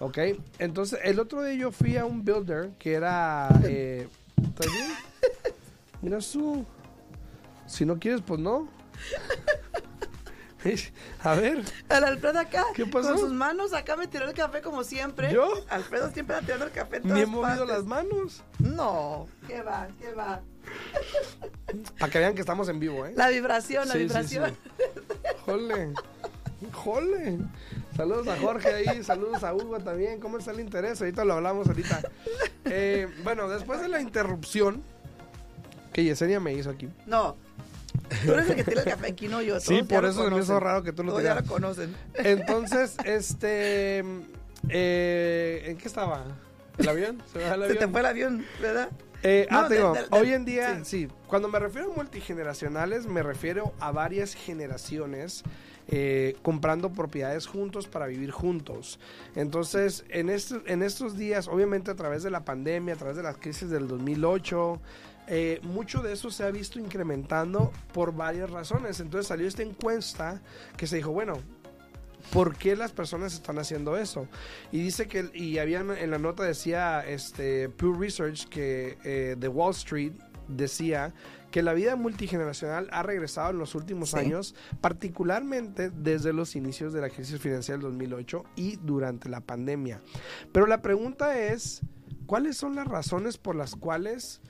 ¿Ok? 0.00 0.18
Entonces, 0.58 0.98
el 1.04 1.20
otro 1.20 1.42
día 1.42 1.54
yo 1.54 1.72
fui 1.72 1.96
a 1.96 2.04
un 2.04 2.24
builder 2.24 2.70
que 2.78 2.94
era... 2.94 3.48
Eh, 3.64 4.08
bien? 4.36 4.88
Mira 6.02 6.20
su... 6.20 6.64
Si 7.66 7.84
no 7.84 8.00
quieres, 8.00 8.22
pues 8.22 8.40
no. 8.40 8.79
A 11.22 11.34
ver. 11.34 11.62
El 11.88 12.04
Alfredo 12.04 12.38
acá. 12.38 12.64
¿Qué 12.74 12.86
pasó? 12.86 13.10
Con 13.10 13.18
sus 13.18 13.32
manos 13.32 13.72
acá 13.72 13.96
me 13.96 14.06
tiró 14.06 14.28
el 14.28 14.34
café 14.34 14.60
como 14.60 14.84
siempre. 14.84 15.32
¿Yo? 15.32 15.48
Alfredo 15.68 16.10
siempre 16.10 16.36
ha 16.36 16.40
tirado 16.40 16.64
el 16.64 16.70
café 16.70 16.96
en 16.98 17.12
Ni 17.12 17.20
he 17.20 17.26
movido 17.26 17.64
las 17.64 17.84
manos. 17.84 18.42
No. 18.58 19.26
¿Qué 19.46 19.62
va? 19.62 19.88
¿Qué 19.98 20.12
va? 20.12 20.40
Para 21.98 22.12
que 22.12 22.18
vean 22.18 22.34
que 22.34 22.40
estamos 22.40 22.68
en 22.68 22.78
vivo, 22.78 23.06
¿eh? 23.06 23.12
La 23.16 23.28
vibración, 23.28 23.88
la 23.88 23.94
vibración. 23.94 24.56
Jole. 25.46 25.94
Jole. 26.72 27.38
Saludos 27.96 28.28
a 28.28 28.36
Jorge 28.36 28.68
ahí, 28.68 29.02
saludos 29.02 29.42
a 29.42 29.54
Hugo 29.54 29.78
también. 29.80 30.20
¿Cómo 30.20 30.38
está 30.38 30.52
el 30.52 30.60
interés? 30.60 31.00
Ahorita 31.00 31.24
lo 31.24 31.34
hablamos 31.34 31.66
ahorita. 31.68 32.02
Eh, 32.66 33.08
bueno, 33.24 33.48
después 33.48 33.80
de 33.80 33.88
la 33.88 34.00
interrupción 34.00 34.82
que 35.92 36.04
Yesenia 36.04 36.40
me 36.40 36.52
hizo 36.52 36.70
aquí. 36.70 36.88
No, 37.06 37.36
Tú 38.26 38.32
eres 38.32 38.50
el 38.50 38.56
que 38.56 38.64
tira 38.64 38.82
el 38.82 38.88
café 38.88 39.08
aquí, 39.08 39.28
no 39.28 39.42
yo. 39.42 39.60
sí, 39.60 39.82
por 39.82 40.04
eso 40.04 40.30
me 40.30 40.38
hizo 40.38 40.58
raro 40.60 40.82
que 40.82 40.92
tú 40.92 41.02
lo 41.02 41.12
Todos 41.12 41.24
ya 41.24 41.34
lo 41.34 41.44
conocen. 41.44 41.94
Entonces, 42.14 42.96
este... 43.04 44.04
Eh, 44.68 45.62
¿En 45.66 45.78
qué 45.78 45.88
estaba? 45.88 46.24
¿El 46.78 46.88
avión? 46.88 47.22
¿Se, 47.32 47.38
el 47.38 47.52
avión? 47.52 47.68
Se 47.68 47.74
te 47.76 47.88
fue 47.88 48.00
el 48.00 48.06
avión, 48.06 48.44
¿verdad? 48.60 48.90
Eh, 49.22 49.46
ah, 49.50 49.66
te 49.68 49.74
digo, 49.74 49.94
hoy 50.10 50.32
en 50.32 50.44
día, 50.44 50.82
sí. 50.84 51.08
cuando 51.26 51.48
me 51.48 51.58
refiero 51.58 51.92
a 51.92 51.94
multigeneracionales, 51.94 53.06
me 53.06 53.22
refiero 53.22 53.74
a 53.78 53.92
varias 53.92 54.34
generaciones 54.34 55.44
eh, 55.88 56.36
comprando 56.42 56.92
propiedades 56.92 57.46
juntos 57.46 57.86
para 57.86 58.06
vivir 58.06 58.30
juntos. 58.30 58.98
Entonces, 59.34 60.04
en, 60.08 60.30
este, 60.30 60.60
en 60.66 60.82
estos 60.82 61.18
días, 61.18 61.48
obviamente 61.48 61.90
a 61.90 61.96
través 61.96 62.22
de 62.22 62.30
la 62.30 62.44
pandemia, 62.44 62.94
a 62.94 62.96
través 62.96 63.16
de 63.16 63.22
las 63.22 63.36
crisis 63.36 63.68
del 63.70 63.88
2008, 63.88 64.80
eh, 65.26 65.60
mucho 65.62 66.02
de 66.02 66.12
eso 66.12 66.30
se 66.30 66.44
ha 66.44 66.50
visto 66.50 66.78
incrementando 66.78 67.72
por 67.92 68.14
varias 68.14 68.50
razones. 68.50 69.00
Entonces 69.00 69.28
salió 69.28 69.46
esta 69.46 69.62
encuesta 69.62 70.40
que 70.76 70.86
se 70.86 70.96
dijo, 70.96 71.12
bueno, 71.12 71.34
¿por 72.32 72.56
qué 72.56 72.76
las 72.76 72.92
personas 72.92 73.34
están 73.34 73.58
haciendo 73.58 73.96
eso? 73.96 74.26
Y 74.72 74.82
dice 74.82 75.08
que, 75.08 75.30
y 75.34 75.58
había 75.58 75.80
en 75.80 76.10
la 76.10 76.18
nota 76.18 76.42
decía, 76.42 77.00
este, 77.06 77.68
Pew 77.68 77.94
Research, 77.94 78.48
que 78.48 78.98
eh, 79.04 79.36
de 79.38 79.48
Wall 79.48 79.72
Street 79.72 80.12
decía 80.48 81.14
que 81.50 81.62
la 81.62 81.72
vida 81.72 81.96
multigeneracional 81.96 82.88
ha 82.92 83.02
regresado 83.02 83.50
en 83.50 83.58
los 83.58 83.74
últimos 83.74 84.14
años, 84.14 84.54
particularmente 84.80 85.90
desde 85.90 86.32
los 86.32 86.54
inicios 86.54 86.92
de 86.92 87.00
la 87.00 87.10
crisis 87.10 87.40
financiera 87.40 87.78
del 87.78 87.90
2008 87.90 88.44
y 88.56 88.76
durante 88.76 89.28
la 89.28 89.40
pandemia. 89.40 90.00
Pero 90.52 90.66
la 90.66 90.80
pregunta 90.80 91.38
es, 91.38 91.80
¿cuáles 92.26 92.56
son 92.56 92.76
las 92.76 92.86
razones 92.86 93.36
por 93.36 93.56
las 93.56 93.74
cuales 93.74 94.40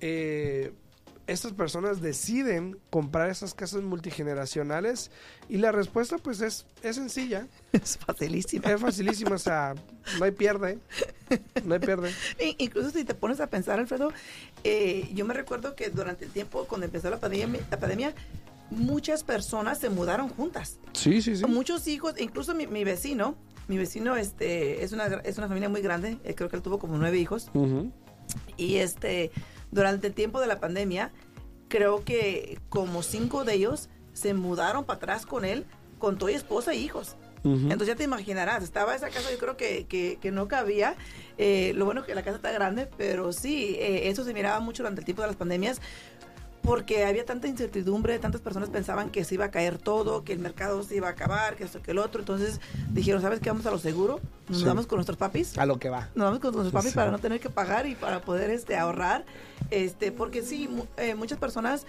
eh, 0.00 0.72
estas 1.26 1.52
personas 1.52 2.02
deciden 2.02 2.78
comprar 2.90 3.30
esas 3.30 3.54
casas 3.54 3.82
multigeneracionales? 3.82 5.10
Y 5.48 5.58
la 5.58 5.72
respuesta 5.72 6.18
pues 6.18 6.40
es, 6.40 6.66
es 6.82 6.96
sencilla. 6.96 7.46
Es 7.72 7.98
facilísima. 7.98 8.70
Es 8.70 8.80
facilísima, 8.80 9.34
o 9.34 9.38
sea, 9.38 9.74
no 10.18 10.24
hay 10.24 10.30
pierde. 10.30 10.78
No 11.64 11.74
hay 11.74 11.80
pierde. 11.80 12.12
Incluso 12.58 12.90
si 12.90 13.04
te 13.04 13.14
pones 13.14 13.40
a 13.40 13.48
pensar, 13.48 13.78
Alfredo, 13.78 14.12
eh, 14.62 15.10
yo 15.14 15.24
me 15.24 15.34
recuerdo 15.34 15.74
que 15.74 15.90
durante 15.90 16.24
el 16.24 16.30
tiempo, 16.30 16.66
cuando 16.66 16.86
empezó 16.86 17.10
la 17.10 17.18
pandemia, 17.18 17.60
la 17.70 17.78
pandemia 17.78 18.14
muchas 18.70 19.24
personas 19.24 19.78
se 19.78 19.88
mudaron 19.90 20.28
juntas. 20.28 20.78
Sí, 20.92 21.22
sí, 21.22 21.36
sí. 21.36 21.44
Muchos 21.46 21.86
hijos, 21.86 22.14
incluso 22.18 22.54
mi, 22.54 22.84
vecino, 22.84 23.36
mi 23.68 23.78
vecino 23.78 24.16
este, 24.16 24.84
es, 24.84 24.92
una, 24.92 25.06
es 25.24 25.38
una 25.38 25.48
familia 25.48 25.68
muy 25.68 25.82
grande, 25.82 26.18
eh, 26.24 26.34
creo 26.34 26.48
que 26.48 26.56
él 26.56 26.62
tuvo 26.62 26.78
como 26.78 26.96
nueve 26.96 27.18
hijos. 27.18 27.50
Y 28.56 28.76
este 28.76 29.30
durante 29.74 30.06
el 30.06 30.14
tiempo 30.14 30.40
de 30.40 30.46
la 30.46 30.60
pandemia, 30.60 31.10
creo 31.68 32.04
que 32.04 32.60
como 32.68 33.02
cinco 33.02 33.44
de 33.44 33.54
ellos 33.54 33.90
se 34.12 34.32
mudaron 34.32 34.84
para 34.84 34.98
atrás 34.98 35.26
con 35.26 35.44
él, 35.44 35.66
con 35.98 36.16
toda 36.16 36.32
esposa 36.32 36.72
e 36.72 36.76
hijos. 36.76 37.16
Entonces 37.44 37.88
ya 37.88 37.94
te 37.94 38.04
imaginarás, 38.04 38.62
estaba 38.62 38.94
esa 38.94 39.10
casa, 39.10 39.30
yo 39.30 39.36
creo 39.36 39.58
que, 39.58 39.84
que, 39.86 40.30
no 40.32 40.48
cabía. 40.48 40.96
Eh, 41.36 41.72
lo 41.74 41.84
bueno 41.84 42.00
es 42.00 42.06
que 42.06 42.14
la 42.14 42.22
casa 42.22 42.36
está 42.36 42.50
grande, 42.52 42.88
pero 42.96 43.34
sí, 43.34 43.76
eh, 43.78 44.08
eso 44.08 44.24
se 44.24 44.32
miraba 44.32 44.60
mucho 44.60 44.82
durante 44.82 45.02
el 45.02 45.04
tiempo 45.04 45.20
de 45.20 45.28
las 45.28 45.36
pandemias. 45.36 45.82
Porque 46.64 47.04
había 47.04 47.24
tanta 47.24 47.46
incertidumbre, 47.46 48.18
tantas 48.18 48.40
personas 48.40 48.70
pensaban 48.70 49.10
que 49.10 49.24
se 49.24 49.34
iba 49.34 49.44
a 49.46 49.50
caer 49.50 49.78
todo, 49.78 50.24
que 50.24 50.32
el 50.32 50.38
mercado 50.38 50.82
se 50.82 50.96
iba 50.96 51.08
a 51.08 51.10
acabar, 51.10 51.56
que 51.56 51.64
esto, 51.64 51.82
que 51.82 51.90
el 51.90 51.98
otro. 51.98 52.20
Entonces 52.20 52.60
dijeron, 52.90 53.20
¿sabes 53.20 53.40
qué? 53.40 53.50
Vamos 53.50 53.66
a 53.66 53.70
lo 53.70 53.78
seguro, 53.78 54.20
nos 54.48 54.60
Sí. 54.60 54.64
vamos 54.64 54.86
con 54.86 54.96
nuestros 54.96 55.18
papis. 55.18 55.58
A 55.58 55.66
lo 55.66 55.78
que 55.78 55.90
va. 55.90 56.08
Nos 56.14 56.24
vamos 56.24 56.40
con 56.40 56.52
nuestros 56.52 56.72
papis 56.72 56.90
Sí. 56.92 56.96
para 56.96 57.10
no 57.10 57.18
tener 57.18 57.38
que 57.40 57.50
pagar 57.50 57.86
y 57.86 57.94
para 57.94 58.20
poder 58.22 58.50
este 58.50 58.76
ahorrar. 58.76 59.24
Este, 59.70 60.10
porque 60.12 60.42
sí, 60.42 60.68
mu- 60.68 60.86
eh, 60.96 61.14
muchas 61.14 61.38
personas 61.38 61.86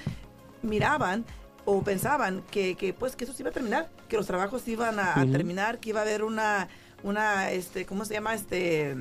miraban 0.62 1.26
o 1.66 1.82
pensaban 1.82 2.44
que, 2.52 2.76
que 2.76 2.94
pues 2.94 3.16
que 3.16 3.24
eso 3.24 3.34
se 3.34 3.42
iba 3.44 3.50
a 3.50 3.54
terminar, 3.54 3.90
que 4.10 4.18
los 4.18 4.28
trabajos 4.28 4.68
iban 4.68 5.00
a, 5.00 5.16
terminar, 5.32 5.80
que 5.80 5.90
iba 5.90 6.00
a 6.00 6.04
haber 6.04 6.24
una 6.24 6.68
una 7.04 7.52
este, 7.52 7.86
¿cómo 7.86 8.04
se 8.06 8.14
llama? 8.16 8.34
este 8.34 8.96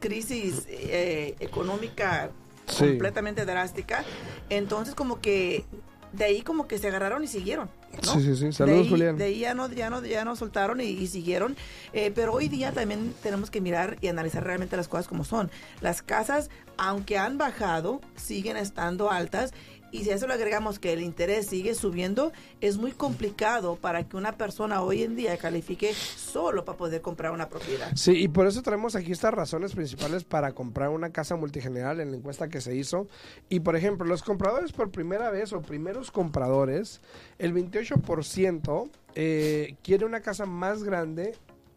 crisis 0.00 0.64
eh, 0.68 1.34
económica 1.40 2.30
Sí. 2.66 2.86
completamente 2.86 3.44
drástica. 3.44 4.04
Entonces 4.50 4.94
como 4.94 5.20
que 5.20 5.64
de 6.12 6.24
ahí 6.24 6.42
como 6.42 6.68
que 6.68 6.78
se 6.78 6.88
agarraron 6.88 7.24
y 7.24 7.26
siguieron. 7.26 7.68
¿no? 8.06 8.14
Sí, 8.14 8.22
sí, 8.22 8.36
sí. 8.36 8.44
De 8.46 8.52
Saludos, 8.52 8.80
ahí- 8.82 8.88
Julián. 8.90 9.16
De 9.18 9.24
ahí 9.24 9.38
ya 9.40 9.54
no, 9.54 9.68
ya 9.70 9.90
no, 9.90 10.04
ya 10.04 10.24
no 10.24 10.36
soltaron 10.36 10.80
y, 10.80 10.84
y 10.84 11.06
siguieron. 11.08 11.56
Eh, 11.92 12.12
pero 12.14 12.32
hoy 12.32 12.48
día 12.48 12.72
también 12.72 13.14
tenemos 13.22 13.50
que 13.50 13.60
mirar 13.60 13.98
y 14.00 14.08
analizar 14.08 14.44
realmente 14.44 14.76
las 14.76 14.88
cosas 14.88 15.06
como 15.08 15.24
son. 15.24 15.50
Las 15.80 16.02
casas, 16.02 16.50
aunque 16.76 17.18
han 17.18 17.36
bajado, 17.38 18.00
siguen 18.16 18.56
estando 18.56 19.10
altas. 19.10 19.52
Y 19.94 20.02
si 20.02 20.10
a 20.10 20.16
eso 20.16 20.26
le 20.26 20.34
agregamos 20.34 20.80
que 20.80 20.92
el 20.92 21.02
interés 21.02 21.46
sigue 21.46 21.72
subiendo, 21.76 22.32
es 22.60 22.78
muy 22.78 22.90
complicado 22.90 23.76
para 23.76 24.02
que 24.02 24.16
una 24.16 24.36
persona 24.36 24.82
hoy 24.82 25.04
en 25.04 25.14
día 25.14 25.36
califique 25.36 25.94
solo 25.94 26.64
para 26.64 26.76
poder 26.76 27.00
comprar 27.00 27.30
una 27.30 27.48
propiedad. 27.48 27.92
Sí, 27.94 28.10
y 28.24 28.26
por 28.26 28.48
eso 28.48 28.60
traemos 28.62 28.96
aquí 28.96 29.12
estas 29.12 29.32
razones 29.32 29.72
principales 29.72 30.24
para 30.24 30.50
comprar 30.50 30.88
una 30.88 31.10
casa 31.10 31.36
multigeneral 31.36 32.00
en 32.00 32.10
la 32.10 32.16
encuesta 32.16 32.48
que 32.48 32.60
se 32.60 32.74
hizo. 32.74 33.06
Y 33.48 33.60
por 33.60 33.76
ejemplo, 33.76 34.04
los 34.04 34.24
compradores 34.24 34.72
por 34.72 34.90
primera 34.90 35.30
vez 35.30 35.52
o 35.52 35.62
primeros 35.62 36.10
compradores, 36.10 37.00
el 37.38 37.54
28% 37.54 38.90
eh, 39.14 39.76
quiere 39.84 40.06
una 40.06 40.22
casa 40.22 40.44
más 40.44 40.82
grande 40.82 41.36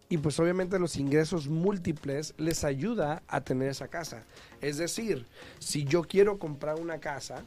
y 0.09 0.17
pues 0.17 0.39
obviamente 0.39 0.79
los 0.79 0.97
ingresos 0.97 1.49
múltiples 1.49 2.33
les 2.37 2.63
ayuda 2.63 3.21
a 3.27 3.41
tener 3.41 3.69
esa 3.69 3.89
casa. 3.89 4.23
Es 4.59 4.77
decir, 4.77 5.27
si 5.59 5.83
yo 5.83 6.01
quiero 6.01 6.39
comprar 6.39 6.79
una 6.79 6.99
casa, 6.99 7.43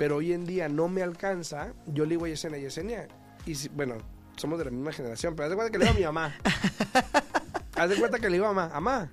pero 0.00 0.16
hoy 0.16 0.32
en 0.32 0.46
día 0.46 0.66
no 0.70 0.88
me 0.88 1.02
alcanza, 1.02 1.74
yo 1.86 2.04
le 2.04 2.12
digo 2.14 2.24
a 2.24 2.28
Yesenia, 2.28 2.56
Yesenia, 2.58 3.06
y 3.44 3.54
si- 3.54 3.68
bueno, 3.68 3.98
somos 4.34 4.58
de 4.58 4.64
la 4.64 4.70
misma 4.70 4.92
generación, 4.92 5.36
pero 5.36 5.44
haz 5.44 5.50
de 5.50 5.56
cuenta 5.56 5.70
que 5.70 5.76
le 5.78 5.84
digo 5.84 5.94
a 5.94 5.98
mi 5.98 6.04
mamá. 6.06 6.34
haz 7.76 7.90
de 7.90 7.96
cuenta 7.96 8.18
que 8.18 8.30
le 8.30 8.32
digo 8.38 8.46
a 8.46 8.54
mamá, 8.54 8.72
mamá, 8.72 9.10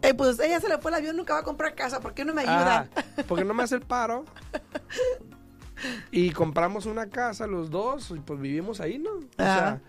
Eh, 0.00 0.14
pues 0.14 0.38
ella 0.38 0.60
se 0.60 0.68
le 0.68 0.78
fue 0.78 0.92
el 0.92 0.94
avión, 0.98 1.16
nunca 1.16 1.34
va 1.34 1.40
a 1.40 1.42
comprar 1.42 1.74
casa. 1.74 1.98
¿Por 1.98 2.14
qué 2.14 2.24
no 2.24 2.34
me 2.34 2.42
ayudan? 2.42 2.68
ajá, 2.68 2.88
porque 3.26 3.44
no 3.44 3.52
me 3.52 3.64
hace 3.64 3.74
el 3.74 3.80
paro. 3.82 4.24
Y 6.12 6.30
compramos 6.30 6.86
una 6.86 7.08
casa 7.10 7.48
los 7.48 7.68
dos 7.68 8.12
y 8.16 8.20
pues 8.20 8.38
vivimos 8.40 8.80
ahí, 8.80 8.98
¿no? 9.00 9.14
O 9.14 9.22
Ajá. 9.38 9.54
sea, 9.54 9.80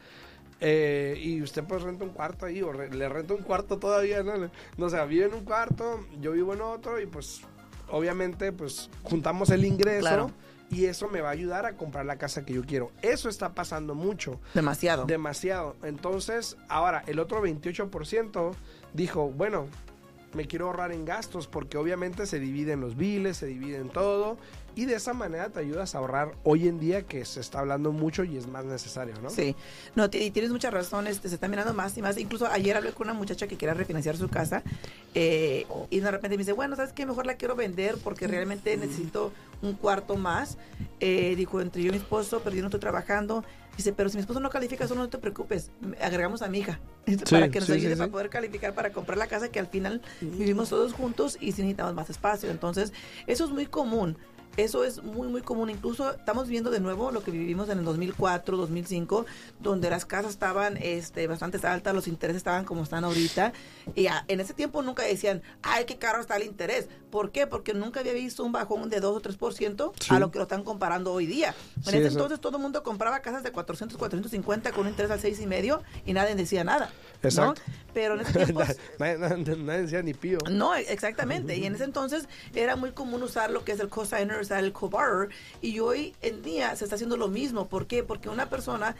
eh, 0.59 1.19
y 1.21 1.39
usted 1.43 1.63
pues 1.65 1.83
renta 1.83 2.03
un 2.03 2.09
cuarto 2.09 2.47
ahí 2.47 2.63
o 2.63 2.71
re- 2.73 2.89
le 2.89 3.07
renta 3.09 3.35
un 3.35 3.43
cuarto 3.43 3.77
todavía, 3.77 4.23
¿no? 4.23 4.33
No, 4.77 4.85
o 4.87 4.89
sea, 4.89 5.05
vive 5.05 5.25
en 5.25 5.35
un 5.35 5.43
cuarto, 5.45 5.99
yo 6.19 6.31
vivo 6.31 6.55
en 6.55 6.61
otro 6.61 6.99
y 6.99 7.05
pues 7.05 7.41
obviamente 7.93 8.51
pues 8.51 8.89
juntamos 9.03 9.49
el 9.51 9.63
ingreso 9.65 9.99
Claro. 10.01 10.31
y 10.69 10.85
eso 10.85 11.07
me 11.07 11.21
va 11.21 11.29
a 11.29 11.31
ayudar 11.31 11.65
a 11.65 11.77
comprar 11.77 12.05
la 12.05 12.17
casa 12.17 12.43
que 12.43 12.53
yo 12.53 12.63
quiero. 12.65 12.91
Eso 13.01 13.29
está 13.29 13.53
pasando 13.53 13.93
mucho. 13.95 14.39
Demasiado. 14.53 15.05
Demasiado. 15.05 15.75
Entonces, 15.83 16.57
ahora, 16.67 17.03
el 17.07 17.19
otro 17.19 17.41
28% 17.43 18.53
dijo, 18.93 19.29
bueno, 19.29 19.67
me 20.33 20.47
quiero 20.47 20.65
ahorrar 20.67 20.91
en 20.91 21.05
gastos 21.05 21.47
porque 21.47 21.77
obviamente 21.77 22.25
se 22.25 22.39
dividen 22.39 22.81
los 22.81 22.97
biles, 22.97 23.37
se 23.37 23.45
dividen 23.45 23.89
todo 23.89 24.37
y 24.75 24.85
de 24.85 24.95
esa 24.95 25.13
manera 25.13 25.49
te 25.49 25.59
ayudas 25.59 25.95
a 25.95 25.99
ahorrar 25.99 26.33
hoy 26.43 26.67
en 26.67 26.79
día 26.79 27.03
que 27.03 27.25
se 27.25 27.39
está 27.39 27.59
hablando 27.59 27.91
mucho 27.91 28.23
y 28.23 28.37
es 28.37 28.47
más 28.47 28.65
necesario, 28.65 29.13
¿no? 29.21 29.29
Sí, 29.29 29.55
no, 29.95 30.05
y 30.05 30.31
tienes 30.31 30.51
muchas 30.51 30.73
razones, 30.73 31.19
se 31.21 31.27
está 31.27 31.47
mirando 31.47 31.73
más 31.73 31.97
y 31.97 32.01
más. 32.01 32.17
Incluso 32.17 32.47
ayer 32.47 32.75
hablé 32.77 32.91
con 32.91 33.07
una 33.07 33.13
muchacha 33.13 33.47
que 33.47 33.57
quiere 33.57 33.73
refinanciar 33.73 34.17
su 34.17 34.29
casa 34.29 34.63
eh, 35.13 35.65
y 35.89 35.99
de 35.99 36.11
repente 36.11 36.37
me 36.37 36.41
dice, 36.41 36.53
bueno, 36.53 36.75
¿sabes 36.75 36.93
qué? 36.93 37.05
Mejor 37.05 37.25
la 37.25 37.35
quiero 37.35 37.55
vender 37.55 37.97
porque 38.03 38.27
realmente 38.27 38.75
necesito 38.77 39.31
un 39.61 39.73
cuarto 39.73 40.15
más. 40.15 40.57
Eh, 40.99 41.35
dijo, 41.35 41.61
entre 41.61 41.81
yo 41.83 41.89
y 41.89 41.91
mi 41.91 41.97
esposo, 41.97 42.41
pero 42.43 42.55
yo 42.55 42.61
no 42.61 42.67
estoy 42.67 42.79
trabajando. 42.79 43.43
Dice, 43.77 43.91
pero 43.91 44.09
si 44.09 44.17
mi 44.17 44.21
esposo 44.21 44.39
no 44.39 44.49
califica, 44.49 44.87
solo 44.87 45.01
no 45.01 45.09
te 45.09 45.17
preocupes, 45.17 45.71
agregamos 45.99 46.43
a 46.43 46.47
mi 46.47 46.59
hija 46.59 46.79
para 47.29 47.49
que 47.49 47.59
nos 47.59 47.67
sí, 47.67 47.73
ayude 47.73 47.89
sí, 47.91 47.95
para 47.95 48.05
sí. 48.05 48.11
poder 48.11 48.29
calificar 48.29 48.75
para 48.75 48.91
comprar 48.91 49.17
la 49.17 49.25
casa 49.27 49.49
que 49.49 49.59
al 49.59 49.67
final 49.67 50.01
vivimos 50.21 50.69
todos 50.69 50.93
juntos 50.93 51.37
y 51.39 51.53
si 51.53 51.63
necesitamos 51.63 51.95
más 51.95 52.09
espacio. 52.09 52.51
Entonces, 52.51 52.93
eso 53.25 53.45
es 53.45 53.51
muy 53.51 53.65
común. 53.65 54.17
Eso 54.55 54.83
es 54.83 55.01
muy, 55.01 55.27
muy 55.29 55.41
común. 55.41 55.71
Incluso 55.71 56.11
estamos 56.11 56.47
viendo 56.47 56.69
de 56.69 56.79
nuevo 56.79 57.09
lo 57.11 57.23
que 57.23 57.31
vivimos 57.31 57.69
en 57.69 57.79
el 57.79 57.85
2004, 57.85 58.55
2005, 58.55 59.25
donde 59.59 59.89
las 59.89 60.05
casas 60.05 60.31
estaban 60.31 60.77
este, 60.77 61.25
bastante 61.25 61.65
altas, 61.65 61.95
los 61.95 62.07
intereses 62.07 62.37
estaban 62.37 62.63
como 62.63 62.83
están 62.83 63.03
ahorita. 63.03 63.51
Y 63.95 64.07
a- 64.07 64.25
en 64.27 64.39
ese 64.39 64.53
tiempo 64.53 64.83
nunca 64.83 65.01
decían, 65.03 65.41
ay, 65.63 65.85
qué 65.85 65.97
caro 65.97 66.21
está 66.21 66.35
el 66.37 66.43
interés. 66.43 66.87
¿Por 67.09 67.31
qué? 67.31 67.47
Porque 67.47 67.73
nunca 67.73 68.01
había 68.01 68.13
visto 68.13 68.43
un 68.43 68.51
bajón 68.51 68.89
de 68.89 68.99
2 68.99 69.17
o 69.17 69.21
3% 69.21 69.91
Sí. 69.99 70.13
a 70.13 70.19
lo 70.19 70.29
que 70.29 70.37
lo 70.37 70.43
están 70.43 70.63
comparando 70.63 71.11
hoy 71.13 71.25
día. 71.25 71.55
En 71.77 71.83
Sí, 71.83 71.89
ese 71.89 71.99
eso. 72.07 72.09
entonces 72.17 72.39
todo 72.39 72.57
el 72.57 72.61
mundo 72.63 72.83
compraba 72.83 73.21
casas 73.21 73.41
de 73.41 73.51
400, 73.51 73.97
450 73.97 74.71
con 74.71 74.81
un 74.81 74.89
interés 74.89 75.09
al 75.11 75.19
6,5 75.19 75.81
y 76.05 76.13
nadie 76.13 76.35
decía 76.35 76.63
nada. 76.63 76.91
¿No? 77.23 77.29
Exacto. 77.29 77.61
Pero 77.93 78.15
en 78.15 78.21
ese 78.21 78.33
tiempo... 78.45 78.61
nadie, 78.99 79.17
nadie- 79.19 79.55
nadie 79.57 79.81
decía 79.83 80.01
ni 80.01 80.13
pío. 80.15 80.39
No, 80.49 80.73
exactamente. 80.75 81.55
Y 81.57 81.65
en 81.65 81.75
ese 81.75 81.83
entonces 81.83 82.27
era 82.55 82.75
muy 82.75 82.91
común 82.91 83.21
usar 83.21 83.51
lo 83.51 83.63
que 83.63 83.71
es 83.73 83.79
el 83.79 83.89
cosigner, 83.89 84.39
usar 84.41 84.63
el 84.63 84.73
coborrower. 84.73 85.29
Y 85.61 85.79
hoy 85.79 86.15
en 86.21 86.41
día 86.41 86.75
se 86.75 86.85
está 86.85 86.95
haciendo 86.95 87.17
lo 87.17 87.27
mismo. 87.27 87.67
¿Por 87.67 87.85
qué? 87.85 88.03
Porque 88.03 88.29
una 88.29 88.49
persona, 88.49 88.95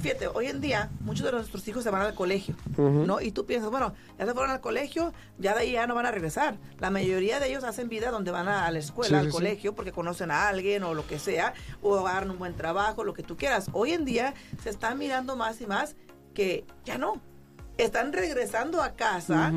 fíjate, 0.00 0.28
hoy 0.28 0.46
en 0.46 0.60
día 0.60 0.88
muchos 1.00 1.26
de 1.26 1.32
nuestros 1.32 1.66
hijos 1.66 1.82
se 1.82 1.90
van 1.90 2.02
al 2.02 2.14
colegio. 2.14 2.54
¿no? 2.76 3.20
Y 3.20 3.32
tú 3.32 3.44
piensas, 3.44 3.70
bueno, 3.70 3.92
ya 4.18 4.26
se 4.26 4.32
fueron 4.32 4.50
al 4.52 4.60
colegio, 4.60 5.12
ya 5.38 5.54
de 5.54 5.60
ahí 5.62 5.72
ya 5.72 5.86
no 5.88 5.94
van 5.96 6.06
a 6.06 6.12
regresar. 6.12 6.56
La 6.78 6.90
mayoría 6.90 7.40
de 7.40 7.48
ellos 7.48 7.64
hacen 7.64 7.88
vida 7.88 8.10
donde 8.12 8.30
van 8.30 8.46
a 8.48 8.70
la 8.70 8.78
escuela, 8.78 9.08
Sí, 9.08 9.14
al 9.16 9.24
sí, 9.24 9.30
sí. 9.30 9.36
colegio, 9.36 9.74
porque 9.74 9.90
conocen 9.90 10.30
a 10.30 10.48
alguien 10.48 10.84
o 10.84 10.94
lo 10.94 11.04
que 11.06 11.18
sea, 11.18 11.54
o 11.82 11.96
agarran 11.98 12.30
un 12.30 12.38
buen 12.38 12.54
trabajo, 12.54 13.02
lo 13.02 13.14
que 13.14 13.24
tú 13.24 13.36
quieras. 13.36 13.66
Hoy 13.72 13.92
en 13.92 14.04
día 14.04 14.34
se 14.62 14.70
está 14.70 14.94
mirando 14.94 15.34
más 15.34 15.60
y 15.60 15.66
más 15.66 15.96
que 16.34 16.64
ya 16.84 16.98
no. 16.98 17.20
Están 17.78 18.12
regresando 18.12 18.82
a 18.82 18.92
casa. 18.92 19.52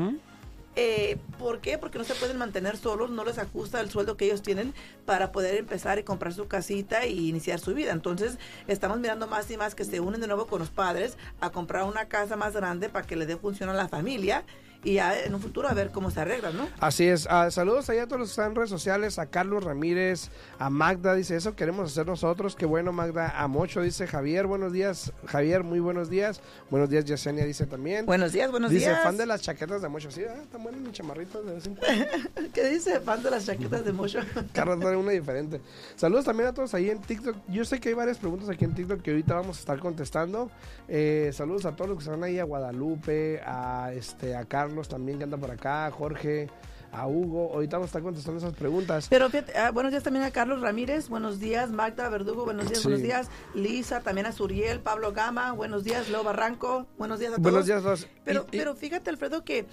Eh, 0.74 1.18
¿Por 1.38 1.60
qué? 1.60 1.76
Porque 1.76 1.98
no 1.98 2.04
se 2.04 2.14
pueden 2.14 2.38
mantener 2.38 2.78
solos, 2.78 3.10
no 3.10 3.24
les 3.24 3.38
ajusta 3.38 3.80
el 3.80 3.90
sueldo 3.90 4.16
que 4.16 4.24
ellos 4.24 4.40
tienen 4.40 4.72
para 5.04 5.30
poder 5.30 5.56
empezar 5.56 5.98
y 5.98 6.02
comprar 6.02 6.32
su 6.32 6.48
casita 6.48 7.04
y 7.04 7.28
iniciar 7.28 7.58
su 7.58 7.74
vida. 7.74 7.92
Entonces, 7.92 8.38
estamos 8.68 8.98
mirando 8.98 9.26
más 9.26 9.50
y 9.50 9.58
más 9.58 9.74
que 9.74 9.84
se 9.84 10.00
unen 10.00 10.22
de 10.22 10.28
nuevo 10.28 10.46
con 10.46 10.60
los 10.60 10.70
padres 10.70 11.18
a 11.40 11.50
comprar 11.50 11.84
una 11.84 12.06
casa 12.06 12.36
más 12.36 12.54
grande 12.54 12.88
para 12.88 13.06
que 13.06 13.16
le 13.16 13.26
dé 13.26 13.36
función 13.36 13.68
a 13.68 13.74
la 13.74 13.88
familia 13.88 14.44
y 14.84 14.94
ya 14.94 15.18
en 15.18 15.34
un 15.34 15.40
futuro 15.40 15.68
a 15.68 15.74
ver 15.74 15.90
cómo 15.90 16.10
se 16.10 16.20
arreglan, 16.20 16.56
¿no? 16.56 16.68
Así 16.80 17.06
es. 17.06 17.26
Ah, 17.30 17.50
saludos 17.50 17.88
allá 17.90 18.04
a 18.04 18.06
todos 18.06 18.20
los 18.20 18.28
que 18.28 18.32
están 18.32 18.50
en 18.50 18.56
redes 18.56 18.70
sociales, 18.70 19.18
a 19.18 19.26
Carlos 19.26 19.62
Ramírez, 19.62 20.30
a 20.58 20.70
Magda, 20.70 21.14
dice 21.14 21.36
eso 21.36 21.54
queremos 21.54 21.92
hacer 21.92 22.06
nosotros. 22.06 22.56
Qué 22.56 22.66
bueno, 22.66 22.92
Magda. 22.92 23.32
A 23.40 23.46
Mocho, 23.46 23.82
dice 23.82 24.06
Javier, 24.06 24.46
buenos 24.46 24.72
días. 24.72 25.12
Javier, 25.26 25.62
muy 25.62 25.78
buenos 25.78 26.10
días. 26.10 26.40
Buenos 26.70 26.90
días, 26.90 27.04
Yesenia, 27.04 27.44
dice 27.44 27.66
también. 27.66 28.06
Buenos 28.06 28.32
días, 28.32 28.50
buenos 28.50 28.70
dice, 28.70 28.86
días. 28.86 29.02
fan 29.02 29.16
de 29.16 29.26
las 29.26 29.42
chaquetas 29.42 29.82
de 29.82 29.88
Mocho. 29.88 30.10
Sí, 30.10 30.22
ah, 30.28 30.42
tan 30.50 30.62
buenas 30.62 30.80
mis 30.80 30.92
chamarritas 30.92 31.44
de 31.44 31.52
vez 31.52 31.66
en 31.66 31.74
cuando. 31.76 32.04
¿Qué 32.52 32.68
dice? 32.68 33.00
Fan 33.00 33.22
de 33.22 33.30
las 33.30 33.46
chaquetas 33.46 33.84
de 33.84 33.92
Mocho. 33.92 34.18
Rato 34.54 34.78
trae 34.78 34.96
una 34.96 35.12
diferente. 35.12 35.60
Saludos 35.94 36.24
también 36.24 36.48
a 36.48 36.52
todos 36.52 36.74
ahí 36.74 36.90
en 36.90 37.00
TikTok. 37.00 37.36
Yo 37.48 37.64
sé 37.64 37.78
que 37.78 37.90
hay 37.90 37.94
varias 37.94 38.18
preguntas 38.18 38.48
aquí 38.48 38.64
en 38.64 38.74
TikTok 38.74 39.00
que 39.00 39.10
ahorita 39.10 39.34
vamos 39.34 39.58
a 39.58 39.60
estar 39.60 39.78
contestando. 39.78 40.50
Eh, 40.88 41.30
saludos 41.32 41.66
a 41.66 41.76
todos 41.76 41.90
los 41.90 41.98
que 41.98 42.04
están 42.04 42.22
ahí, 42.24 42.38
a 42.38 42.44
Guadalupe, 42.44 43.40
a 43.44 43.92
este, 43.94 44.34
a 44.34 44.44
Carlos 44.44 44.71
también 44.88 45.18
que 45.18 45.24
anda 45.24 45.36
por 45.36 45.50
acá, 45.50 45.90
Jorge, 45.90 46.48
a 46.90 47.06
Hugo. 47.06 47.52
Ahorita 47.54 47.76
vamos 47.76 47.86
a 47.86 47.90
estar 47.90 48.02
contestando 48.02 48.38
esas 48.38 48.54
preguntas. 48.54 49.06
Pero 49.08 49.30
fíjate, 49.30 49.56
ah, 49.56 49.70
buenos 49.70 49.92
días 49.92 50.02
también 50.02 50.24
a 50.24 50.30
Carlos 50.30 50.60
Ramírez, 50.60 51.08
buenos 51.08 51.40
días 51.40 51.70
Magda 51.70 52.08
Verdugo, 52.08 52.44
buenos 52.44 52.66
días, 52.66 52.78
Sí. 52.80 52.84
buenos 52.84 53.02
días 53.02 53.28
Lisa, 53.54 54.00
también 54.00 54.26
a 54.26 54.32
Suriel, 54.32 54.80
Pablo 54.80 55.12
Gama, 55.12 55.52
buenos 55.52 55.84
días 55.84 56.08
Leo 56.10 56.22
Barranco, 56.22 56.86
buenos 56.98 57.18
días 57.18 57.32
a 57.32 57.36
todos. 57.36 57.42
Buenos 57.42 57.66
días. 57.66 58.06
Pero, 58.24 58.46
Y- 58.50 58.56
y- 58.56 58.58
pero 58.58 58.74
fíjate, 58.74 59.08
Alfredo, 59.10 59.42
que 59.44 59.66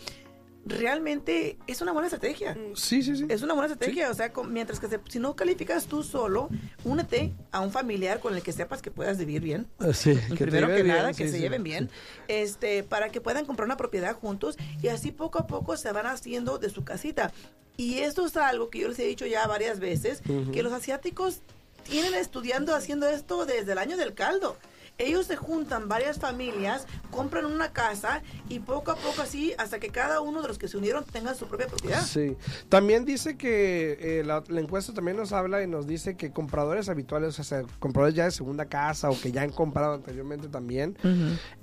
realmente 0.69 1.57
es 1.67 1.81
una 1.81 1.91
buena 1.91 2.07
estrategia. 2.07 2.57
Sí, 2.75 3.01
sí, 3.03 3.15
sí. 3.15 3.25
Es 3.27 3.41
una 3.41 3.53
buena 3.53 3.71
estrategia, 3.73 4.09
o 4.09 4.13
sea, 4.13 4.31
con- 4.31 4.53
mientras 4.53 4.79
que 4.79 4.87
se- 4.87 4.99
si 5.09 5.19
no 5.19 5.35
calificas 5.35 5.85
tú 5.87 6.03
solo, 6.03 6.49
únete 6.83 7.33
a 7.51 7.59
un 7.59 7.71
familiar 7.71 8.19
con 8.19 8.35
el 8.35 8.41
que 8.41 8.51
sepas 8.53 8.81
que 8.81 8.91
puedas 8.91 9.17
vivir 9.17 9.41
bien. 9.41 9.67
Ah, 9.79 9.93
Sí, 9.93 10.13
Primero 10.37 10.67
que 10.67 10.83
nada, 10.83 11.13
que 11.13 11.25
sí, 11.25 11.31
se 11.33 11.39
lleven 11.39 11.63
bien, 11.63 11.89
este, 12.27 12.83
para 12.83 13.09
que 13.09 13.19
puedan 13.21 13.45
comprar 13.45 13.65
una 13.65 13.77
propiedad 13.77 14.15
juntos 14.15 14.55
y 14.81 14.87
así 14.87 15.11
poco 15.11 15.39
a 15.39 15.47
poco 15.47 15.75
se 15.75 15.91
van 15.91 16.05
haciendo 16.05 16.57
de 16.59 16.69
su 16.69 16.83
casita. 16.83 17.33
Y 17.75 17.99
esto 17.99 18.25
es 18.25 18.35
algo 18.37 18.69
que 18.69 18.79
yo 18.79 18.87
les 18.89 18.99
he 18.99 19.05
dicho 19.05 19.25
ya 19.25 19.47
varias 19.47 19.79
veces, 19.79 20.21
que 20.53 20.63
los 20.63 20.73
asiáticos 20.73 21.41
tienen 21.83 22.13
estudiando 22.13 22.75
haciendo 22.75 23.07
esto 23.07 23.45
desde 23.45 23.71
el 23.71 23.77
año 23.77 23.97
del 23.97 24.13
caldo. 24.13 24.57
Ellos 24.99 25.25
se 25.25 25.37
juntan 25.37 25.87
varias 25.87 26.19
familias, 26.19 26.85
compran 27.09 27.45
una 27.45 27.71
casa 27.71 28.21
y 28.49 28.59
poco 28.59 28.91
a 28.91 28.95
poco 28.95 29.21
así 29.21 29.53
hasta 29.57 29.79
que 29.79 29.89
cada 29.89 30.19
uno 30.21 30.41
de 30.41 30.49
los 30.49 30.57
que 30.57 30.67
se 30.67 30.75
unieron 30.77 31.05
tenga 31.05 31.33
su 31.33 31.47
propia 31.47 31.67
propiedad. 31.67 32.03
Sí. 32.03 32.35
También 32.67 33.05
dice 33.05 33.37
que 33.37 33.97
eh, 33.99 34.23
la, 34.25 34.43
la 34.47 34.59
encuesta 34.59 34.93
también 34.93 35.15
nos 35.17 35.31
habla 35.31 35.63
y 35.63 35.67
nos 35.67 35.87
dice 35.87 36.17
que 36.17 36.31
compradores 36.31 36.89
habituales, 36.89 37.39
o 37.39 37.43
sea, 37.43 37.63
compradores 37.79 38.15
ya 38.15 38.25
de 38.25 38.31
segunda 38.31 38.65
casa 38.65 39.09
o 39.09 39.17
que 39.19 39.31
ya 39.31 39.41
han 39.41 39.51
comprado 39.51 39.93
anteriormente 39.93 40.49
también, 40.49 40.97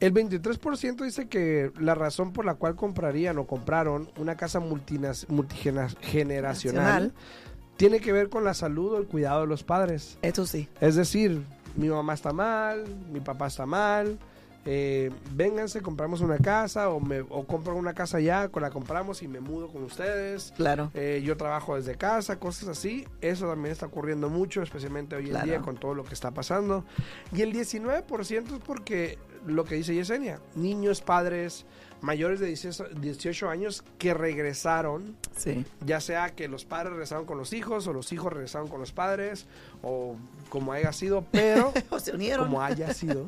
el 0.01 0.15
23% 0.15 1.05
dice 1.05 1.29
que 1.29 1.71
la 1.79 1.95
razón 1.95 2.33
por 2.33 2.47
la 2.47 2.55
cual 2.55 2.75
comprarían 2.75 3.39
o 3.39 3.47
compraron 3.47 4.11
una 4.17 4.37
casa 4.37 4.61
multigeneracional 4.61 7.13
tiene 7.77 8.01
que 8.01 8.13
ver 8.13 8.31
con 8.31 8.45
la 8.45 8.55
salud 8.55 8.95
o 8.95 8.99
el 8.99 9.07
cuidado 9.07 9.43
de 9.43 9.47
los 9.47 9.63
padres. 9.63 10.19
Eso 10.23 10.47
sí. 10.47 10.69
Es 10.81 10.97
decir, 10.97 11.45
mi 11.77 11.89
mamá 11.89 12.15
está 12.15 12.33
mal, 12.33 12.85
mi 13.13 13.21
papá 13.21 13.47
está 13.47 13.67
mal, 13.67 14.19
eh, 14.69 15.13
vénganse, 15.33 15.81
compramos 15.81 16.21
una 16.23 16.39
casa 16.39 16.89
o, 16.89 16.99
me, 16.99 17.21
o 17.21 17.47
compro 17.47 17.77
una 17.77 17.95
casa 17.95 18.19
ya, 18.19 18.51
la 18.61 18.71
compramos 18.71 19.23
y 19.23 19.29
me 19.29 19.39
mudo 19.39 19.69
con 19.69 19.85
ustedes. 19.85 20.53
Claro. 20.57 20.91
Eh, 20.95 21.23
yo 21.25 21.37
trabajo 21.37 21.77
desde 21.77 21.95
casa, 21.95 22.41
cosas 22.41 22.71
así. 22.71 23.07
Eso 23.21 23.47
también 23.47 23.71
está 23.73 23.87
ocurriendo 23.87 24.29
mucho, 24.29 24.63
especialmente 24.63 25.15
hoy 25.15 25.27
en 25.27 25.31
Claro. 25.31 25.47
día 25.47 25.61
con 25.61 25.77
todo 25.77 25.95
lo 25.95 26.03
que 26.05 26.15
está 26.15 26.33
pasando. 26.33 26.85
Y 27.33 27.43
el 27.43 27.53
19% 27.53 28.57
es 28.57 28.63
porque 28.65 29.19
lo 29.47 29.65
que 29.65 29.77
dice 29.77 29.95
Yesenia, 29.95 30.41
niños, 30.57 31.01
padres 31.01 31.65
mayores 32.01 32.41
de 32.41 32.47
18, 32.47 32.89
18 33.01 33.49
años 33.49 33.85
que 33.99 34.15
regresaron, 34.15 35.17
Sí. 35.37 35.65
ya 35.85 36.01
sea 36.01 36.31
que 36.35 36.49
los 36.49 36.65
padres 36.65 36.91
regresaron 36.93 37.25
con 37.27 37.39
los 37.39 37.53
hijos 37.53 37.87
o 37.87 37.93
los 37.93 38.13
hijos 38.13 38.33
regresaron 38.33 38.69
con 38.69 38.81
los 38.81 38.93
padres 38.93 39.47
o 39.83 40.17
como 40.49 40.73
haya 40.73 40.93
sido, 40.93 41.25
pero 41.31 41.73
O 41.91 41.99
se 41.99 42.13
unieron. 42.15 42.47
como 42.47 42.63
haya 42.63 42.93
sido. 42.95 43.27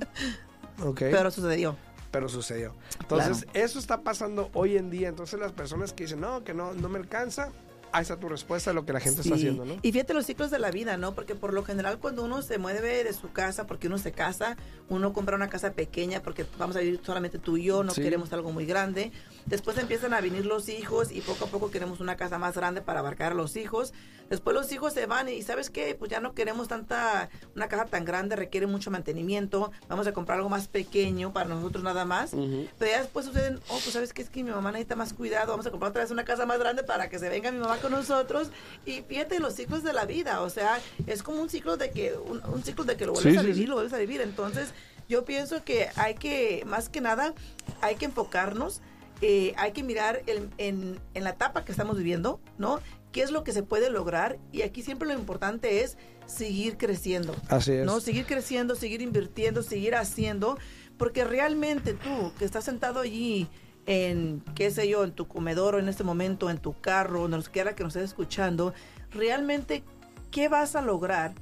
Ok 0.84 0.98
Pero 1.00 1.30
sucedió. 1.30 1.76
pero 2.10 2.28
sucedió. 2.28 2.72
Entonces, 3.00 3.46
eso 3.52 3.78
está 3.78 4.00
pasando 4.02 4.48
hoy 4.54 4.76
en 4.76 4.90
día. 4.90 5.08
Entonces, 5.08 5.38
las 5.40 5.52
personas 5.52 5.92
que 5.92 6.04
dicen, 6.04 6.20
no, 6.20 6.42
que 6.44 6.54
no, 6.54 6.72
no 6.72 6.88
me 6.88 6.98
alcanza, 6.98 7.50
ahí 7.92 8.02
está 8.02 8.16
tu 8.16 8.28
respuesta 8.28 8.70
a 8.70 8.74
lo 8.74 8.84
que 8.84 8.92
la 8.92 9.00
gente 9.00 9.20
está 9.22 9.34
haciendo, 9.34 9.64
¿no? 9.64 9.76
Y 9.82 9.92
fíjate 9.92 10.14
los 10.14 10.26
ciclos 10.26 10.50
de 10.50 10.58
la 10.58 10.70
vida, 10.70 10.96
¿no? 10.96 11.14
Porque 11.14 11.34
por 11.34 11.52
lo 11.52 11.62
general 11.64 11.98
cuando 11.98 12.24
uno 12.24 12.42
se 12.42 12.58
mueve 12.58 13.04
de 13.04 13.12
su 13.12 13.32
casa, 13.32 13.66
porque 13.66 13.86
uno 13.88 13.98
se 13.98 14.12
casa, 14.12 14.56
uno 14.88 15.12
compra 15.12 15.36
una 15.36 15.48
casa 15.48 15.72
pequeña 15.72 16.22
porque 16.22 16.44
vamos 16.58 16.76
a 16.76 16.80
vivir 16.80 17.00
solamente 17.04 17.38
tú 17.38 17.56
y 17.56 17.64
yo, 17.64 17.82
no 17.84 17.92
Sí. 17.92 18.02
queremos 18.02 18.32
algo 18.32 18.52
muy 18.52 18.66
grande. 18.66 19.12
Después 19.46 19.78
empiezan 19.78 20.12
a 20.14 20.20
venir 20.20 20.46
los 20.46 20.68
hijos 20.68 21.10
y 21.12 21.20
poco 21.20 21.46
a 21.46 21.48
poco 21.48 21.70
queremos 21.70 22.00
una 22.00 22.16
casa 22.16 22.38
más 22.38 22.54
grande 22.54 22.82
para 22.82 23.00
abarcar 23.00 23.32
a 23.32 23.34
los 23.34 23.56
hijos. 23.56 23.92
Después 24.28 24.54
los 24.54 24.70
hijos 24.72 24.92
se 24.92 25.06
van 25.06 25.28
y 25.30 25.40
¿sabes 25.42 25.70
qué? 25.70 25.94
Pues 25.98 26.10
ya 26.10 26.20
no 26.20 26.34
queremos 26.34 26.68
tanta, 26.68 27.30
una 27.56 27.68
casa 27.68 27.86
tan 27.86 28.04
grande, 28.04 28.36
requiere 28.36 28.66
mucho 28.66 28.90
mantenimiento, 28.90 29.70
vamos 29.88 30.06
a 30.06 30.12
comprar 30.12 30.36
algo 30.36 30.50
más 30.50 30.68
pequeño 30.68 31.32
para 31.32 31.48
nosotros 31.48 31.82
nada 31.82 32.04
más. 32.04 32.32
Pero 32.32 32.90
ya 32.90 33.00
después 33.00 33.24
suceden, 33.24 33.56
oh, 33.68 33.78
pues 33.82 33.92
sabes 33.92 34.12
qué 34.12 34.20
es 34.20 34.28
que 34.28 34.44
mi 34.44 34.50
mamá 34.50 34.70
necesita 34.70 34.96
más 34.96 35.14
cuidado, 35.14 35.52
vamos 35.52 35.66
a 35.66 35.70
comprar 35.70 35.90
otra 35.90 36.02
vez 36.02 36.10
una 36.10 36.24
casa 36.24 36.44
más 36.44 36.58
grande 36.58 36.82
para 36.82 37.08
que 37.08 37.18
se 37.18 37.28
venga 37.30 37.50
mi 37.50 37.58
mamá 37.58 37.77
con 37.80 37.92
nosotros. 37.92 38.50
Y 38.86 39.02
fíjate 39.02 39.38
los 39.40 39.54
ciclos 39.54 39.82
de 39.82 39.92
la 39.92 40.04
vida, 40.04 40.40
o 40.42 40.50
sea, 40.50 40.78
es 41.06 41.22
como 41.22 41.40
un 41.40 41.48
ciclo 41.50 41.76
de 41.76 41.90
que, 41.90 42.14
un, 42.16 42.42
un 42.44 42.62
ciclo 42.62 42.84
de 42.84 42.96
que 42.96 43.06
lo 43.06 43.12
vuelves 43.12 43.32
Sí, 43.34 43.38
a 43.38 43.42
vivir, 43.42 43.56
sí. 43.56 43.66
lo 43.66 43.74
vuelves 43.74 43.92
a 43.92 43.98
vivir. 43.98 44.20
Entonces, 44.20 44.72
yo 45.08 45.24
pienso 45.24 45.64
que 45.64 45.88
hay 45.96 46.14
que, 46.14 46.64
más 46.66 46.88
que 46.88 47.00
nada, 47.00 47.34
hay 47.80 47.96
que 47.96 48.04
enfocarnos, 48.06 48.80
eh, 49.20 49.52
hay 49.56 49.72
que 49.72 49.82
mirar 49.82 50.22
el- 50.26 50.50
en, 50.58 51.00
en 51.14 51.24
la 51.24 51.30
etapa 51.30 51.64
que 51.64 51.72
estamos 51.72 51.96
viviendo, 51.96 52.40
¿no? 52.58 52.80
¿Qué 53.12 53.22
es 53.22 53.30
lo 53.30 53.42
que 53.42 53.52
se 53.52 53.62
puede 53.62 53.90
lograr? 53.90 54.38
Y 54.52 54.62
aquí 54.62 54.82
siempre 54.82 55.08
lo 55.08 55.14
importante 55.14 55.82
es 55.82 55.96
seguir 56.26 56.76
creciendo. 56.76 57.34
Así 57.48 57.72
es. 57.72 57.86
¿no? 57.86 58.00
Seguir 58.00 58.26
creciendo, 58.26 58.74
seguir 58.74 59.00
invirtiendo, 59.00 59.62
seguir 59.62 59.94
haciendo, 59.94 60.58
porque 60.98 61.24
realmente 61.24 61.94
tú 61.94 62.32
que 62.38 62.44
estás 62.44 62.64
sentado 62.64 63.00
allí 63.00 63.48
en, 63.88 64.42
qué 64.54 64.70
sé 64.70 64.86
yo, 64.86 65.02
en 65.02 65.12
tu 65.12 65.26
comedor 65.26 65.74
o 65.74 65.78
en 65.78 65.88
este 65.88 66.04
momento, 66.04 66.50
en 66.50 66.58
tu 66.58 66.78
carro, 66.78 67.26
donde 67.26 67.50
quiera 67.50 67.74
que 67.74 67.82
nos 67.82 67.96
estés 67.96 68.10
escuchando, 68.10 68.74
realmente, 69.10 69.82
¿qué 70.30 70.48
vas 70.48 70.76
a 70.76 70.82
lograr? 70.82 71.32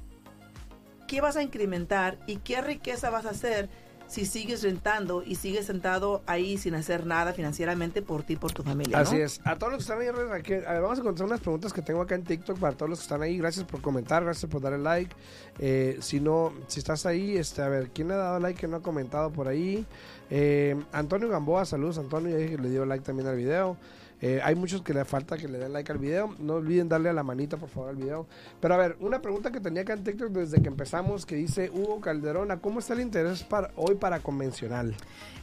¿Qué 1.09 1.19
vas 1.19 1.35
a 1.35 1.43
incrementar? 1.43 2.17
¿Y 2.25 2.37
qué 2.37 2.61
riqueza 2.61 3.09
vas 3.09 3.25
a 3.25 3.31
hacer 3.31 3.69
si 4.07 4.25
sigues 4.25 4.63
rentando 4.63 5.23
y 5.23 5.35
sigues 5.35 5.65
sentado 5.65 6.21
ahí 6.25 6.57
sin 6.57 6.75
hacer 6.75 7.05
nada 7.05 7.33
financieramente 7.33 8.01
por 8.01 8.23
ti, 8.23 8.35
por 8.35 8.51
tu 8.51 8.63
familia? 8.63 8.99
Así 8.99 9.17
es. 9.17 9.41
A 9.43 9.57
todos 9.57 9.73
los 9.73 9.85
que 9.85 9.93
están 9.93 10.01
ahí, 10.01 10.07
a 10.07 10.71
ver, 10.73 10.81
vamos 10.81 10.99
a 10.99 11.01
contestar 11.01 11.27
unas 11.27 11.41
preguntas 11.41 11.73
que 11.73 11.81
tengo 11.81 12.01
acá 12.01 12.15
en 12.15 12.23
TikTok 12.23 12.57
para 12.59 12.75
todos 12.75 12.89
los 12.89 12.99
que 12.99 13.03
están 13.03 13.21
ahí. 13.21 13.37
Gracias 13.37 13.65
por 13.65 13.81
comentar, 13.81 14.23
gracias 14.23 14.49
por 14.49 14.61
darle 14.61 14.79
like. 14.79 15.15
Eh, 15.59 15.97
si 16.01 16.19
no, 16.19 16.53
si 16.67 16.79
estás 16.79 17.05
ahí, 17.05 17.37
este, 17.37 17.61
a 17.61 17.67
ver, 17.67 17.89
¿quién 17.89 18.07
le 18.07 18.13
ha 18.13 18.17
dado 18.17 18.39
like 18.39 18.59
que 18.59 18.67
no 18.67 18.77
ha 18.77 18.81
comentado 18.81 19.31
por 19.31 19.47
ahí? 19.47 19.85
Eh, 20.29 20.75
Antonio 20.91 21.29
Gamboa, 21.29 21.65
saludos 21.65 21.97
Antonio, 21.97 22.37
ya 22.37 22.61
le 22.61 22.69
dio 22.69 22.85
like 22.85 23.03
también 23.03 23.27
al 23.27 23.35
video. 23.35 23.77
Eh, 24.19 24.39
hay 24.43 24.55
muchos 24.55 24.81
que 24.81 24.93
le 24.93 25.05
falta 25.05 25.37
que 25.37 25.47
le 25.47 25.59
den 25.59 25.73
like 25.73 25.91
al 25.91 25.99
video. 25.99 26.33
No 26.39 26.55
olviden 26.55 26.89
darle 26.89 27.09
a 27.09 27.13
la 27.13 27.23
manita, 27.23 27.57
por 27.57 27.69
favor, 27.69 27.89
al 27.89 27.95
video. 27.97 28.27
Pero 28.59 28.73
a 28.73 28.77
ver, 28.77 28.97
una 28.99 29.21
pregunta 29.21 29.51
que 29.51 29.59
tenía 29.59 29.83
acá 29.83 29.93
en 29.93 30.03
TikTok 30.03 30.29
desde 30.29 30.61
que 30.61 30.67
empezamos 30.67 31.25
que 31.25 31.35
dice 31.35 31.69
Hugo 31.71 32.01
Calderón, 32.01 32.49
¿a 32.51 32.57
¿cómo 32.59 32.79
está 32.79 32.93
el 32.93 33.01
interés 33.01 33.43
para, 33.43 33.71
hoy 33.75 33.95
para 33.95 34.19
convencional? 34.19 34.95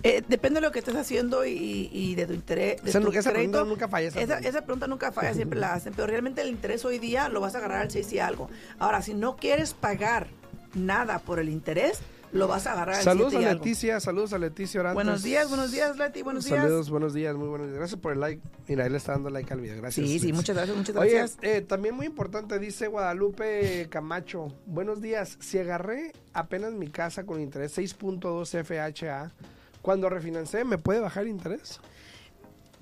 Eh, 0.02 0.22
depende 0.28 0.60
de 0.60 0.66
lo 0.66 0.72
que 0.72 0.80
estés 0.80 0.96
haciendo 0.96 1.46
y, 1.46 1.88
y 1.92 2.14
de 2.16 2.26
tu 2.26 2.32
interés. 2.32 2.82
de 2.82 2.90
Esa, 2.90 3.00
tu 3.00 3.10
pregunta 3.10 3.64
nunca 3.64 3.88
falla. 3.88 4.08
esa 4.08 4.18
Esa, 4.20 4.26
pregunta. 4.26 4.48
esa 4.48 4.64
pregunta 4.64 4.87
nunca 4.88 5.12
falla, 5.12 5.34
siempre 5.34 5.58
la 5.60 5.74
hacen, 5.74 5.92
pero 5.94 6.06
realmente 6.08 6.42
el 6.42 6.48
interés 6.48 6.84
hoy 6.84 6.98
día 6.98 7.28
lo 7.28 7.40
vas 7.40 7.54
a 7.54 7.58
agarrar 7.58 7.82
al 7.82 7.90
6 7.90 8.12
y 8.12 8.18
algo. 8.18 8.50
Ahora, 8.78 9.02
si 9.02 9.14
no 9.14 9.37
quieres 9.37 9.72
pagar 9.72 10.26
nada 10.74 11.20
por 11.20 11.38
el 11.38 11.48
interés, 11.48 12.00
lo 12.35 12.49
vas 12.49 12.66
a 12.66 12.73
agarrar 12.73 12.97
al 12.97 13.03
Saludos 13.05 13.33
7 13.33 13.47
a. 13.47 13.55
Leticia, 13.55 14.01
saludos 14.01 14.33
a 14.33 14.38
Leticia 14.38 14.81
Orantes. 14.81 14.94
Buenos 14.97 15.23
días, 15.23 15.49
buenos 15.49 15.70
días, 15.70 15.97
Leti, 15.97 16.23
buenos 16.23 16.44
días. 16.44 16.61
Saludos, 16.61 16.90
buenos 16.90 17.14
días, 17.14 17.37
muy 17.37 17.49
buenos 17.49 17.68
días. 17.68 17.79
Gracias 17.79 18.01
por 18.01 18.12
el 18.12 18.20
like. 18.20 18.42
Mira, 18.66 18.85
él 18.87 18.92
le 18.92 18.99
está 18.99 19.12
dando 19.12 19.31
like 19.31 19.53
al 19.53 19.61
video. 19.61 19.77
Gracias. 19.81 20.07
Sí, 20.07 20.18
sí, 20.18 20.33
muchas 20.33 20.57
gracias, 20.57 20.77
muchas 20.77 20.97
Oye, 20.97 21.14
gracias. 21.14 21.38
eh, 21.42 21.61
también 21.62 21.94
muy 21.94 22.07
importante, 22.07 22.59
dice 22.59 22.88
Guadalupe 22.88 23.87
Camacho. 23.88 24.49
Buenos 24.66 25.01
días. 25.01 25.38
Si 25.40 25.59
agarré 25.59 26.12
apenas 26.33 26.73
mi 26.73 26.88
casa 26.88 27.25
con 27.25 27.40
interés 27.40 27.79
6.2 27.79 28.64
FHA, 28.64 29.33
cuando 29.81 30.09
refinancé, 30.09 30.64
¿me 30.64 30.79
puede 30.79 30.99
bajar 30.99 31.23
el 31.25 31.29
interés? 31.31 31.81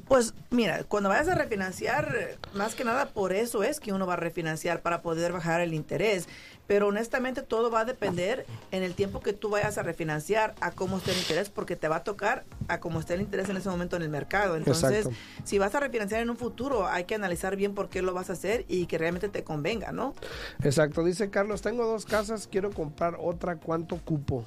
Pues 0.09 0.35
mira, 0.51 0.85
cuando 0.85 1.09
vayas 1.09 1.29
a 1.29 1.35
refinanciar, 1.35 2.37
más 2.55 2.75
que 2.75 2.85
nada 2.85 3.07
por 3.07 3.33
eso 3.33 3.62
es 3.62 3.81
que 3.81 3.93
uno 3.93 4.07
va 4.07 4.15
a 4.15 4.17
refinanciar 4.17 4.83
para 4.83 5.01
poder 5.03 5.33
bajar 5.33 5.61
el 5.61 5.75
interés. 5.75 6.29
Pero 6.67 6.88
honestamente 6.88 7.43
todo 7.43 7.71
va 7.71 7.81
a 7.81 7.85
depender 7.85 8.47
en 8.71 8.83
el 8.83 8.95
tiempo 8.95 9.21
que 9.21 9.33
tú 9.33 9.51
vayas 9.51 9.79
a 9.79 9.83
refinanciar 9.83 10.55
a 10.61 10.71
cómo 10.71 10.99
esté 10.99 11.12
el 11.12 11.19
interés, 11.19 11.51
porque 11.51 11.77
te 11.77 11.88
va 11.88 11.97
a 11.97 12.05
tocar 12.05 12.45
a 12.69 12.81
cómo 12.81 13.01
esté 13.01 13.15
el 13.15 13.21
interés 13.21 13.49
en 13.49 13.57
ese 13.57 13.69
momento 13.69 13.97
en 13.97 14.03
el 14.03 14.09
mercado. 14.09 14.57
Entonces, 14.57 15.07
Exacto. 15.07 15.19
si 15.45 15.59
vas 15.59 15.75
a 15.75 15.81
refinanciar 15.81 16.23
en 16.23 16.31
un 16.31 16.37
futuro, 16.37 16.87
hay 16.87 17.05
que 17.05 17.15
analizar 17.15 17.57
bien 17.57 17.75
por 17.75 17.88
qué 17.88 18.01
lo 18.01 18.15
vas 18.15 18.31
a 18.31 18.35
hacer 18.35 18.65
y 18.69 18.87
que 18.87 18.97
realmente 18.97 19.29
te 19.29 19.45
convenga, 19.45 19.93
¿no? 19.93 20.15
Exacto, 20.62 21.05
dice 21.05 21.31
Carlos, 21.31 21.62
tengo 21.62 21.85
dos 21.85 22.07
casas, 22.07 22.47
quiero 22.47 22.71
comprar 22.71 23.17
otra, 23.19 23.57
¿cuánto 23.57 23.99
cupo? 23.99 24.45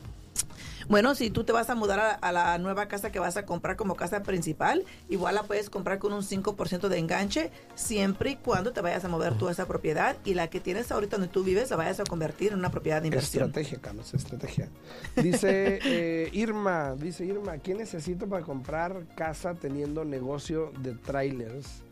Bueno, 0.88 1.16
si 1.16 1.30
tú 1.30 1.44
te 1.44 1.52
vas 1.52 1.70
a 1.70 1.76
mudar 1.76 2.00
a, 2.00 2.12
a 2.12 2.32
la 2.32 2.58
nueva 2.58 2.88
casa 2.88 3.12
que 3.12 3.20
vas 3.20 3.38
a 3.38 3.46
comprar 3.46 3.76
como 3.76 3.96
casa 3.96 4.24
principal, 4.24 4.84
igual 5.10 5.36
la 5.36 5.44
puedes 5.44 5.70
comprar 5.70 6.00
con 6.00 6.14
un 6.14 6.22
5% 6.22 6.88
de 6.88 6.98
enganche, 6.98 7.52
siempre 7.76 8.32
y 8.32 8.36
cuando 8.36 8.74
te 8.74 8.82
vayas 8.82 9.06
a 9.06 9.08
mover 9.08 9.38
tú 9.38 9.48
a 9.48 9.52
esa 9.52 9.68
propiedad 9.68 10.18
y 10.26 10.34
la 10.34 10.50
que 10.50 10.60
tienes 10.60 10.92
ahorita 10.92 11.18
donde 11.18 11.32
tú 11.32 11.44
vives 11.44 11.70
la 11.70 11.78
vayas 11.78 12.00
a 12.00 12.04
convertir 12.04 12.52
en 12.52 12.60
una 12.60 12.72
propiedad 12.72 13.02
de 13.02 13.08
inversión. 13.08 13.46
Estrategia, 13.46 13.80
Carlos, 13.82 14.14
estrategia. 14.14 14.70
Dice 15.16 15.80
eh, 15.86 16.30
Irma, 16.34 16.96
dice 16.96 17.26
Irma, 17.26 17.58
¿qué 17.58 17.74
necesito 17.74 18.28
para 18.28 18.44
comprar 18.44 19.06
casa 19.16 19.54
teniendo 19.56 20.04
negocio 20.06 20.72
de 20.80 20.94
trailers? 20.94 21.85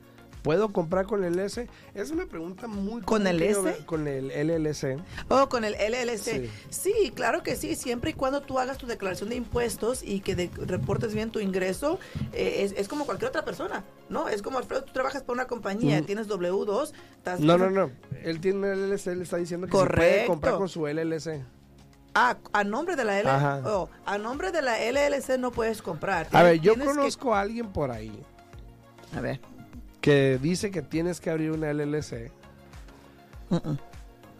¿Puedo 0.44 0.74
comprar 0.74 1.06
con 1.06 1.24
el 1.24 1.40
S? 1.40 1.68
Es 1.96 2.12
una 2.12 2.26
pregunta 2.26 2.68
muy 2.68 3.02
¿Con 3.02 3.26
el 3.28 3.42
S? 3.42 3.78
Con 3.86 4.08
el 4.10 4.28
LLC. 4.28 5.00
Oh, 5.30 5.48
con 5.48 5.64
el 5.64 5.74
LLC. 5.74 6.18
Sí. 6.22 6.50
Sí. 6.70 7.12
claro 7.16 7.44
que 7.44 7.56
sí, 7.56 7.76
siempre 7.76 8.12
y 8.12 8.14
cuando 8.14 8.42
tú 8.42 8.60
hagas 8.60 8.78
tu 8.78 8.86
declaración 8.86 9.30
de 9.30 9.36
impuestos 9.38 10.04
y 10.04 10.20
que 10.20 10.36
de- 10.36 10.52
reportes 10.58 11.14
bien 11.16 11.32
tu 11.32 11.40
ingreso, 11.40 11.98
eh, 12.34 12.58
es, 12.64 12.74
es 12.74 12.90
como 12.90 13.06
cualquier 13.06 13.30
otra 13.30 13.46
persona, 13.46 13.86
¿no? 14.10 14.28
Es 14.28 14.42
como, 14.42 14.58
Alfredo, 14.58 14.84
tú 14.84 14.92
trabajas 14.92 15.22
para 15.24 15.34
una 15.34 15.46
compañía, 15.48 16.02
Mm. 16.02 16.06
tienes 16.06 16.28
W2, 16.28 16.92
estás... 17.18 17.40
No, 17.40 17.58
no, 17.58 17.70
no. 17.70 17.90
Él 18.24 18.42
tiene 18.42 18.74
el 18.74 18.90
LLC, 18.92 19.16
le 19.16 19.24
está 19.24 19.38
diciendo 19.38 19.68
que 19.68 19.78
se 19.78 19.86
puede 19.86 20.26
comprar 20.28 20.58
con 20.58 20.68
su 20.68 20.86
LLC. 20.88 21.42
Ah, 22.16 22.38
a 22.52 22.64
nombre 22.66 22.96
de 22.98 23.06
la 23.06 23.18
LLC, 23.24 23.66
oh, 23.66 23.90
a 24.06 24.18
nombre 24.18 24.52
de 24.52 24.62
la 24.62 24.78
LLC 24.92 25.38
no 25.40 25.52
puedes 25.52 25.82
comprar. 25.82 26.28
A 26.34 26.44
ver, 26.44 26.60
yo 26.60 26.76
que- 26.76 26.82
conozco 26.84 27.34
a 27.34 27.40
alguien 27.40 27.72
por 27.72 27.90
ahí 27.92 28.12
A 29.16 29.22
ver. 29.22 29.40
Que 30.04 30.38
dice 30.38 30.70
que 30.70 30.82
tienes 30.82 31.22
que 31.22 31.30
abrir 31.30 31.52
una 31.52 31.72
LLC 31.72 32.30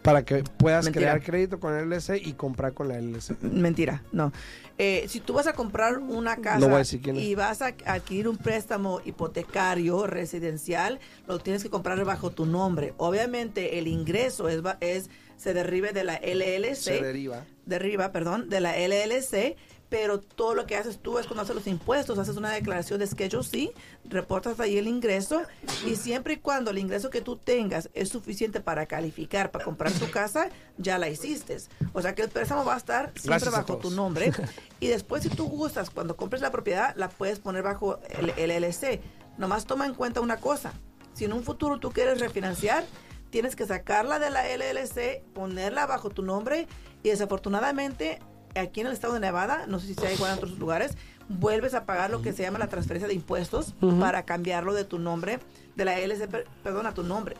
para 0.02 0.22
que 0.22 0.44
puedas 0.44 0.84
Mentira. 0.84 1.12
crear 1.12 1.22
crédito 1.22 1.58
con 1.58 1.74
el 1.74 1.88
LLC 1.88 2.20
y 2.22 2.34
comprar 2.34 2.74
con 2.74 2.88
la 2.88 3.00
LLC. 3.00 3.40
Mentira, 3.40 4.02
no. 4.12 4.30
Eh, 4.76 5.06
si 5.08 5.20
tú 5.20 5.32
vas 5.32 5.46
a 5.46 5.54
comprar 5.54 6.00
una 6.00 6.36
casa 6.36 6.58
No 6.58 7.18
y 7.18 7.34
vas 7.34 7.62
a 7.62 7.68
adquirir 7.86 8.28
un 8.28 8.36
préstamo 8.36 9.00
hipotecario 9.06 10.06
residencial, 10.06 11.00
lo 11.26 11.38
tienes 11.38 11.62
que 11.62 11.70
comprar 11.70 12.04
bajo 12.04 12.30
tu 12.30 12.44
nombre. 12.44 12.92
Obviamente 12.98 13.78
el 13.78 13.88
ingreso 13.88 14.50
es 14.50 15.08
se 15.38 15.54
derribe 15.54 15.92
de 15.92 16.04
la 16.04 16.20
LLC. 16.20 16.74
Se 16.74 17.02
deriva. 17.02 17.42
Derriba, 17.64 18.12
perdón, 18.12 18.50
de 18.50 18.60
la 18.60 18.76
LLC 18.76 19.56
pero 19.88 20.20
todo 20.20 20.54
lo 20.54 20.66
que 20.66 20.76
haces 20.76 20.98
tú 20.98 21.18
es 21.18 21.26
cuando 21.26 21.42
haces 21.42 21.54
los 21.54 21.66
impuestos, 21.66 22.18
haces 22.18 22.36
una 22.36 22.50
declaración 22.50 22.98
de 22.98 23.06
Schedule 23.06 23.44
C, 23.44 23.72
reportas 24.04 24.58
ahí 24.60 24.78
el 24.78 24.88
ingreso 24.88 25.42
y 25.86 25.96
siempre 25.96 26.34
y 26.34 26.36
cuando 26.38 26.70
el 26.70 26.78
ingreso 26.78 27.10
que 27.10 27.20
tú 27.20 27.36
tengas 27.36 27.90
es 27.94 28.08
suficiente 28.08 28.60
para 28.60 28.86
calificar, 28.86 29.50
para 29.50 29.64
comprar 29.64 29.92
tu 29.92 30.10
casa, 30.10 30.48
ya 30.78 30.98
la 30.98 31.08
hiciste. 31.08 31.58
O 31.92 32.02
sea 32.02 32.14
que 32.14 32.22
el 32.22 32.28
préstamo 32.28 32.64
va 32.64 32.74
a 32.74 32.78
estar 32.78 33.12
siempre 33.14 33.50
bajo 33.50 33.76
tu 33.76 33.90
nombre 33.90 34.32
y 34.80 34.88
después 34.88 35.22
si 35.22 35.28
tú 35.28 35.46
gustas, 35.46 35.90
cuando 35.90 36.16
compres 36.16 36.42
la 36.42 36.50
propiedad, 36.50 36.94
la 36.96 37.08
puedes 37.08 37.38
poner 37.38 37.62
bajo 37.62 38.00
el, 38.10 38.32
LLC. 38.36 39.00
Nomás 39.38 39.66
toma 39.66 39.86
en 39.86 39.94
cuenta 39.94 40.20
una 40.20 40.38
cosa, 40.38 40.72
si 41.12 41.24
en 41.24 41.32
un 41.32 41.42
futuro 41.44 41.78
tú 41.78 41.90
quieres 41.90 42.20
refinanciar, 42.20 42.84
tienes 43.30 43.56
que 43.56 43.66
sacarla 43.66 44.18
de 44.18 44.30
la 44.30 44.44
LLC, 44.44 45.22
ponerla 45.34 45.86
bajo 45.86 46.10
tu 46.10 46.22
nombre 46.22 46.66
y 47.02 47.10
desafortunadamente 47.10 48.20
aquí 48.54 48.80
en 48.80 48.86
el 48.86 48.92
estado 48.92 49.14
de 49.14 49.20
Nevada, 49.20 49.66
no 49.66 49.78
sé 49.78 49.88
si 49.88 49.94
sea 49.94 50.12
igual 50.12 50.32
en 50.32 50.38
otros 50.38 50.58
lugares, 50.58 50.96
vuelves 51.28 51.74
a 51.74 51.84
pagar 51.84 52.10
lo 52.10 52.22
que 52.22 52.32
se 52.32 52.42
llama 52.42 52.58
la 52.58 52.68
transferencia 52.68 53.08
de 53.08 53.14
impuestos 53.14 53.74
para 54.00 54.24
cambiarlo 54.24 54.74
de 54.74 54.84
tu 54.84 54.98
nombre, 54.98 55.38
de 55.76 55.84
la 55.84 55.98
LC, 55.98 56.28
perdón, 56.62 56.86
a 56.86 56.94
tu 56.94 57.02
nombre. 57.02 57.36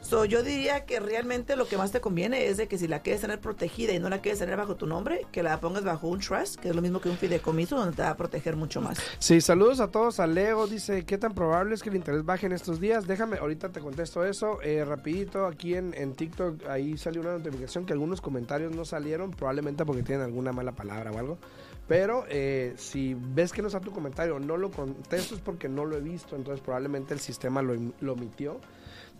so, 0.00 0.24
yo 0.24 0.42
diría 0.42 0.84
que 0.84 1.00
realmente 1.00 1.56
lo 1.56 1.66
que 1.66 1.76
más 1.76 1.92
te 1.92 2.00
conviene 2.00 2.46
es 2.46 2.56
de 2.56 2.68
que 2.68 2.78
si 2.78 2.88
la 2.88 3.00
quieres 3.00 3.20
tener 3.20 3.40
protegida 3.40 3.92
y 3.92 3.98
no 3.98 4.08
la 4.08 4.20
quieres 4.20 4.38
tener 4.38 4.56
bajo 4.56 4.76
tu 4.76 4.86
nombre, 4.86 5.26
que 5.32 5.42
la 5.42 5.60
pongas 5.60 5.84
bajo 5.84 6.08
un 6.08 6.20
trust, 6.20 6.56
que 6.56 6.70
es 6.70 6.76
lo 6.76 6.82
mismo 6.82 7.00
que 7.00 7.08
un 7.08 7.16
fideicomiso, 7.16 7.76
donde 7.76 7.94
te 7.94 8.02
va 8.02 8.10
a 8.10 8.16
proteger 8.16 8.56
mucho 8.56 8.80
más. 8.80 8.98
Sí, 9.18 9.40
saludos 9.40 9.80
a 9.80 9.90
todos. 9.90 10.20
A 10.20 10.26
Leo 10.26 10.66
dice, 10.66 11.04
¿qué 11.04 11.18
tan 11.18 11.34
probable 11.34 11.74
es 11.74 11.82
que 11.82 11.90
el 11.90 11.96
interés 11.96 12.24
baje 12.24 12.46
en 12.46 12.52
estos 12.52 12.80
días? 12.80 13.06
Déjame, 13.06 13.38
ahorita 13.38 13.70
te 13.70 13.80
contesto 13.80 14.24
eso. 14.24 14.60
Eh, 14.62 14.84
rapidito, 14.84 15.46
aquí 15.46 15.74
en, 15.74 15.92
en 15.94 16.14
TikTok, 16.14 16.66
ahí 16.68 16.96
salió 16.96 17.20
una 17.20 17.32
notificación 17.32 17.84
que 17.84 17.92
algunos 17.92 18.20
comentarios 18.20 18.74
no 18.74 18.84
salieron, 18.84 19.30
probablemente 19.32 19.84
porque 19.84 20.02
tienen 20.02 20.24
alguna 20.24 20.52
mala 20.52 20.72
palabra 20.72 21.10
o 21.10 21.18
algo. 21.18 21.38
Pero 21.88 22.24
eh, 22.28 22.74
si 22.76 23.14
ves 23.14 23.52
que 23.52 23.62
no 23.62 23.68
está 23.68 23.80
tu 23.80 23.92
comentario, 23.92 24.38
no 24.40 24.56
lo 24.56 24.70
contesto 24.70 25.34
es 25.34 25.40
porque 25.40 25.68
no 25.68 25.84
lo 25.84 25.96
he 25.96 26.00
visto, 26.00 26.34
entonces 26.34 26.60
probablemente 26.60 27.14
el 27.14 27.20
sistema 27.20 27.62
lo, 27.62 28.12
omitió. 28.12 28.60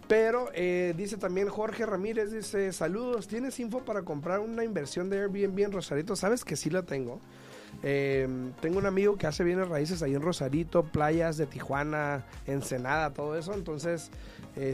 Pero 0.08 0.50
eh, 0.54 0.94
dice 0.96 1.16
también 1.16 1.48
Jorge 1.48 1.84
Ramírez, 1.86 2.32
dice, 2.32 2.72
saludos, 2.72 3.28
¿tienes 3.28 3.58
info 3.60 3.84
para 3.84 4.02
comprar 4.02 4.40
una 4.40 4.64
inversión 4.64 5.10
de 5.10 5.20
Airbnb 5.20 5.58
en 5.60 5.72
Rosarito? 5.72 6.14
Sabes 6.16 6.44
que 6.44 6.56
sí 6.56 6.70
la 6.70 6.82
tengo. 6.82 7.20
Eh, 7.82 8.26
tengo 8.60 8.78
un 8.78 8.86
amigo 8.86 9.16
que 9.16 9.26
hace 9.26 9.44
bienes 9.44 9.68
raíces 9.68 10.02
ahí 10.02 10.14
en 10.14 10.22
Rosarito, 10.22 10.84
playas 10.84 11.36
de 11.36 11.46
Tijuana, 11.46 12.24
Ensenada, 12.46 13.12
todo 13.12 13.36
eso. 13.36 13.52
Entonces, 13.52 14.10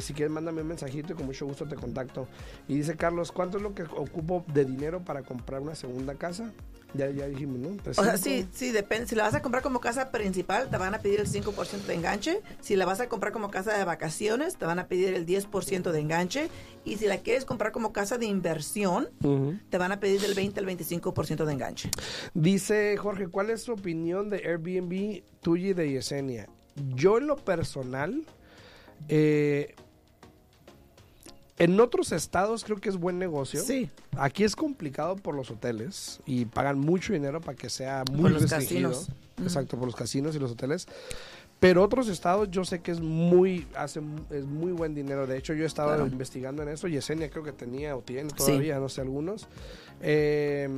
si 0.01 0.15
quieres, 0.15 0.33
mándame 0.33 0.63
un 0.63 0.69
mensajito 0.69 1.13
y 1.13 1.17
con 1.17 1.27
mucho 1.27 1.47
gusto 1.47 1.67
te 1.67 1.77
contacto. 1.77 2.29
Y 2.69 2.77
dice 2.77 2.97
Carlos, 2.97 3.33
¿cuánto 3.33 3.57
es 3.57 3.63
lo 3.63 3.75
que 3.75 3.83
ocupo 3.83 4.45
de 4.53 4.65
dinero 4.65 5.03
para 5.05 5.23
comprar 5.23 5.61
una 5.61 5.75
segunda 5.75 6.15
casa? 6.15 6.53
Ya, 6.95 7.11
ya 7.11 7.27
dijimos, 7.27 7.59
¿no? 7.59 7.69
O 7.91 8.05
sea, 8.05 8.17
sí, 8.19 8.47
sí, 8.53 8.71
depende. 8.71 9.07
Si 9.07 9.15
la 9.15 9.25
vas 9.25 9.35
a 9.35 9.43
comprar 9.43 9.63
como 9.63 9.81
casa 9.81 10.11
principal, 10.11 10.69
te 10.69 10.77
van 10.77 10.95
a 10.95 10.99
pedir 10.99 11.21
el 11.21 11.27
5% 11.27 11.87
de 11.87 11.95
enganche. 11.95 12.41
Si 12.61 12.77
la 12.77 12.85
vas 12.85 13.01
a 13.01 13.09
comprar 13.09 13.33
como 13.33 13.51
casa 13.51 13.77
de 13.77 13.85
vacaciones, 13.85 14.57
te 14.57 14.67
van 14.67 14.79
a 14.79 14.87
pedir 14.89 15.15
el 15.15 15.27
10% 15.27 15.91
de 15.91 16.01
enganche. 16.01 16.49
Y 16.85 16.99
si 16.99 17.07
la 17.07 17.19
quieres 17.19 17.45
comprar 17.45 17.73
como 17.73 17.93
casa 17.93 18.19
de 18.19 18.27
inversión, 18.27 19.09
te 19.71 19.79
van 19.79 19.93
a 19.93 20.01
pedir 20.01 20.21
del 20.21 20.35
20 20.35 20.61
al 20.61 20.67
25% 20.67 21.45
de 21.45 21.53
enganche. 21.53 21.91
Dice 22.35 22.97
Jorge, 22.97 23.29
¿cuál 23.29 23.51
es 23.51 23.63
su 23.63 23.73
opinión 23.73 24.29
de 24.29 24.39
Airbnb 24.39 25.23
tuya 25.41 25.69
y 25.69 25.73
de 25.73 25.91
Yesenia? 25.93 26.49
Yo 26.95 27.19
en 27.19 27.27
lo 27.27 27.37
personal, 27.37 28.25
eh, 29.09 29.75
en 31.63 31.79
otros 31.79 32.11
estados 32.11 32.65
creo 32.65 32.79
que 32.79 32.89
es 32.89 32.97
buen 32.97 33.21
negocio. 33.21 33.63
Sí. 33.63 33.89
Aquí 34.17 34.43
es 34.43 34.57
complicado 34.57 35.15
por 35.15 35.37
los 35.37 35.49
hoteles 35.49 36.19
y 36.27 36.45
pagan 36.45 36.81
mucho 36.81 37.13
dinero 37.13 37.41
para 37.41 37.57
que 37.57 37.71
sea 37.71 38.03
muy 38.11 38.33
por 38.33 38.41
restringido. 38.41 38.93
Exacto, 39.41 39.77
por 39.77 39.87
los 39.87 39.95
casinos 39.95 40.35
y 40.35 40.41
los 40.41 40.51
hoteles. 40.51 40.89
Pero 41.61 41.85
otros 41.85 42.09
estados 42.09 42.51
yo 42.51 42.65
sé 42.65 42.81
que 42.81 42.91
es 42.91 43.01
muy 43.01 43.69
hace 43.77 44.01
es 44.31 44.45
muy 44.45 44.73
buen 44.73 44.93
dinero. 44.97 45.29
De 45.29 45.39
hecho, 45.39 45.55
yo 45.55 45.63
he 45.63 45.67
estado 45.67 46.05
investigando 46.05 46.65
en 46.65 46.71
eso. 46.71 46.89
Yesenia 46.89 47.31
creo 47.31 47.45
que 47.45 47.53
tenía 47.53 47.97
o 47.97 48.01
tiene 48.01 48.31
todavía, 48.31 48.81
no 48.81 48.89
sé, 48.89 49.01
algunos. 49.01 49.47
Eh, 50.01 50.69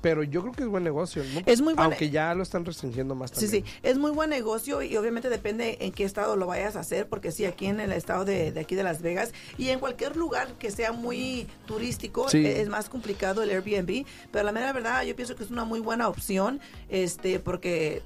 pero 0.00 0.22
yo 0.22 0.42
creo 0.42 0.52
que 0.52 0.62
es 0.62 0.68
buen 0.68 0.84
negocio, 0.84 1.22
Es 1.46 1.60
muy 1.60 1.74
Aunque 1.76 2.10
ya 2.10 2.34
lo 2.34 2.42
están 2.42 2.64
restringiendo 2.64 3.14
más 3.14 3.32
también. 3.32 3.50
Sí, 3.50 3.62
sí, 3.64 3.78
es 3.82 3.98
muy 3.98 4.10
buen 4.10 4.30
negocio 4.30 4.82
y 4.82 4.96
obviamente 4.96 5.28
depende 5.28 5.78
en 5.80 5.92
qué 5.92 6.04
estado 6.04 6.36
lo 6.36 6.46
vayas 6.46 6.76
a 6.76 6.80
hacer, 6.80 7.08
porque 7.08 7.32
sí, 7.32 7.44
aquí 7.44 7.66
en 7.66 7.80
el 7.80 7.92
estado 7.92 8.24
de, 8.24 8.54
aquí 8.60 8.74
de 8.74 8.82
Las 8.82 9.02
Vegas 9.02 9.32
y 9.56 9.70
en 9.70 9.80
cualquier 9.80 10.16
lugar 10.16 10.48
que 10.58 10.70
sea 10.70 10.92
muy 10.92 11.46
turístico 11.66 12.28
es, 12.32 12.68
más 12.68 12.88
complicado 12.88 13.42
el 13.42 13.50
Airbnb, 13.50 14.04
pero 14.30 14.44
la 14.44 14.52
mera 14.52 14.72
verdad 14.72 15.02
yo 15.02 15.16
pienso 15.16 15.36
que 15.36 15.44
es 15.44 15.50
una 15.50 15.64
muy 15.64 15.80
buena 15.80 16.08
opción, 16.08 16.60
este, 16.88 17.40
porque 17.40 18.02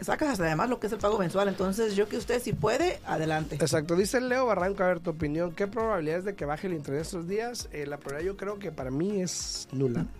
sacas 0.00 0.30
hasta 0.30 0.44
además 0.44 0.68
lo 0.68 0.80
que 0.80 0.86
es 0.88 0.92
el 0.92 0.98
pago 0.98 1.18
mensual. 1.18 1.48
Entonces, 1.48 1.94
yo 1.96 2.08
que 2.08 2.16
usted 2.16 2.42
si 2.42 2.52
puede, 2.52 3.00
adelante. 3.06 3.56
Exacto. 3.56 3.96
Dice 3.96 4.20
Leo 4.20 4.46
Barranco, 4.46 4.82
a 4.82 4.88
ver 4.88 5.00
tu 5.00 5.10
opinión. 5.10 5.52
¿Qué 5.52 5.66
probabilidades 5.66 6.24
de 6.24 6.34
que 6.34 6.44
baje 6.44 6.66
el 6.66 6.74
interés 6.74 7.08
estos 7.08 7.28
días? 7.28 7.68
Eh, 7.72 7.86
la 7.86 7.98
probabilidad 7.98 8.32
yo 8.32 8.36
creo 8.36 8.58
que 8.58 8.72
para 8.72 8.90
mí 8.90 9.20
es 9.20 9.68
nula. 9.72 10.06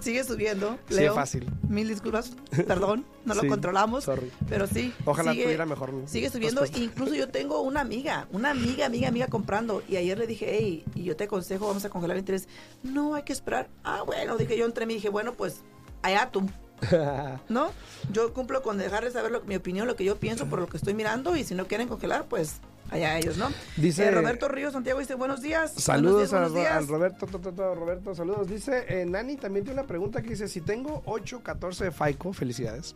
Sigue 0.00 0.24
subiendo. 0.24 0.78
Leo, 0.88 1.12
sí, 1.12 1.16
fácil. 1.16 1.50
Mil 1.68 1.88
disculpas. 1.88 2.32
Perdón, 2.66 3.04
no 3.24 3.34
lo 3.34 3.46
controlamos. 3.48 4.08
Pero 4.48 4.66
sí. 4.66 4.92
Ojalá 5.04 5.32
tuviera 5.32 5.66
mejor. 5.66 5.92
Sigue 6.06 6.30
subiendo. 6.30 6.64
Incluso 6.76 7.14
yo 7.14 7.28
tengo 7.28 7.60
una 7.62 7.80
amiga, 7.80 8.28
una 8.30 8.50
amiga, 8.50 8.86
amiga, 8.86 9.08
amiga 9.08 9.26
comprando. 9.26 9.82
Y 9.88 9.96
ayer 9.96 10.18
le 10.18 10.26
dije, 10.26 10.46
hey, 10.48 10.84
y 10.94 11.04
yo 11.04 11.16
te 11.16 11.24
aconsejo, 11.24 11.66
vamos 11.66 11.84
a 11.84 11.90
congelar 11.90 12.16
el 12.16 12.20
interés. 12.20 12.48
No, 12.82 13.14
hay 13.14 13.24
que 13.24 13.32
esperar. 13.32 13.68
Ah, 13.84 14.02
bueno, 14.04 14.36
dije 14.36 14.56
yo 14.56 14.66
entre 14.66 14.86
mí, 14.86 14.94
dije, 14.94 15.08
bueno, 15.08 15.34
pues 15.34 15.62
allá 16.02 16.30
tú. 16.30 16.48
¿No? 17.48 17.70
Yo 18.10 18.32
cumplo 18.32 18.62
con 18.62 18.78
dejarles 18.78 19.12
saber 19.12 19.30
lo, 19.30 19.42
mi 19.42 19.56
opinión, 19.56 19.86
lo 19.86 19.96
que 19.96 20.04
yo 20.04 20.16
pienso 20.16 20.46
por 20.46 20.60
lo 20.60 20.66
que 20.66 20.76
estoy 20.76 20.94
mirando 20.94 21.36
y 21.36 21.44
si 21.44 21.54
no 21.54 21.66
quieren 21.66 21.88
congelar, 21.88 22.26
pues 22.26 22.60
allá 22.90 23.18
ellos, 23.18 23.36
¿no? 23.36 23.48
Dice 23.76 24.06
eh, 24.06 24.10
Roberto 24.10 24.48
Ríos 24.48 24.72
Santiago 24.72 25.00
dice 25.00 25.14
buenos 25.14 25.40
días. 25.40 25.72
Saludos 25.72 26.32
a, 26.32 26.44
Roberto, 26.80 27.26
Roberto, 27.74 28.14
saludos. 28.14 28.48
Dice 28.48 28.84
eh, 28.88 29.06
Nani 29.06 29.36
también 29.36 29.64
tiene 29.64 29.80
una 29.80 29.86
pregunta 29.86 30.22
que 30.22 30.30
dice 30.30 30.48
si 30.48 30.60
tengo 30.60 31.02
8, 31.06 31.42
14 31.42 31.84
de 31.84 31.90
FICO, 31.92 32.32
felicidades. 32.32 32.94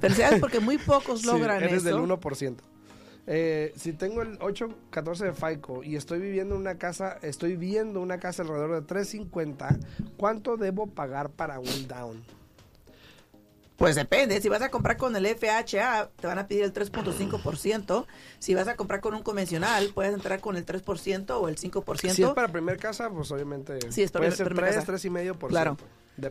Felicidades 0.00 0.40
porque 0.40 0.60
muy 0.60 0.78
pocos 0.78 1.24
logran 1.26 1.60
sí, 1.60 1.66
eres 1.66 1.84
del 1.84 1.96
1%. 1.96 2.56
Eh, 3.26 3.72
si 3.76 3.94
tengo 3.94 4.22
el 4.22 4.36
8, 4.40 4.68
14 4.90 5.26
de 5.26 5.32
FICO 5.32 5.82
y 5.82 5.96
estoy 5.96 6.20
viviendo 6.20 6.54
en 6.54 6.60
una 6.60 6.76
casa, 6.76 7.18
estoy 7.22 7.56
viendo 7.56 8.00
una 8.00 8.18
casa 8.18 8.42
alrededor 8.42 8.74
de 8.74 8.82
350, 8.82 9.78
¿cuánto 10.16 10.56
debo 10.56 10.88
pagar 10.88 11.30
para 11.30 11.58
un 11.58 11.88
down? 11.88 12.22
Pues 13.76 13.96
depende, 13.96 14.40
si 14.40 14.48
vas 14.48 14.62
a 14.62 14.70
comprar 14.70 14.96
con 14.96 15.16
el 15.16 15.26
FHA, 15.26 16.10
te 16.20 16.26
van 16.26 16.38
a 16.38 16.46
pedir 16.46 16.62
el 16.62 16.72
3.5%. 16.72 18.06
Si 18.38 18.54
vas 18.54 18.68
a 18.68 18.76
comprar 18.76 19.00
con 19.00 19.14
un 19.14 19.22
convencional, 19.22 19.90
puedes 19.92 20.14
entrar 20.14 20.40
con 20.40 20.56
el 20.56 20.64
3% 20.64 21.30
o 21.30 21.48
el 21.48 21.56
5%. 21.56 22.10
Si 22.12 22.22
es 22.22 22.30
para 22.30 22.48
primer 22.48 22.78
casa, 22.78 23.10
pues 23.10 23.30
obviamente 23.32 23.78
sí, 23.90 24.02
es 24.02 24.12
para 24.12 24.26
puede 24.26 24.36
ser 24.36 24.54
3, 24.54 24.86
3,5%. 24.86 25.48
Claro. 25.48 25.76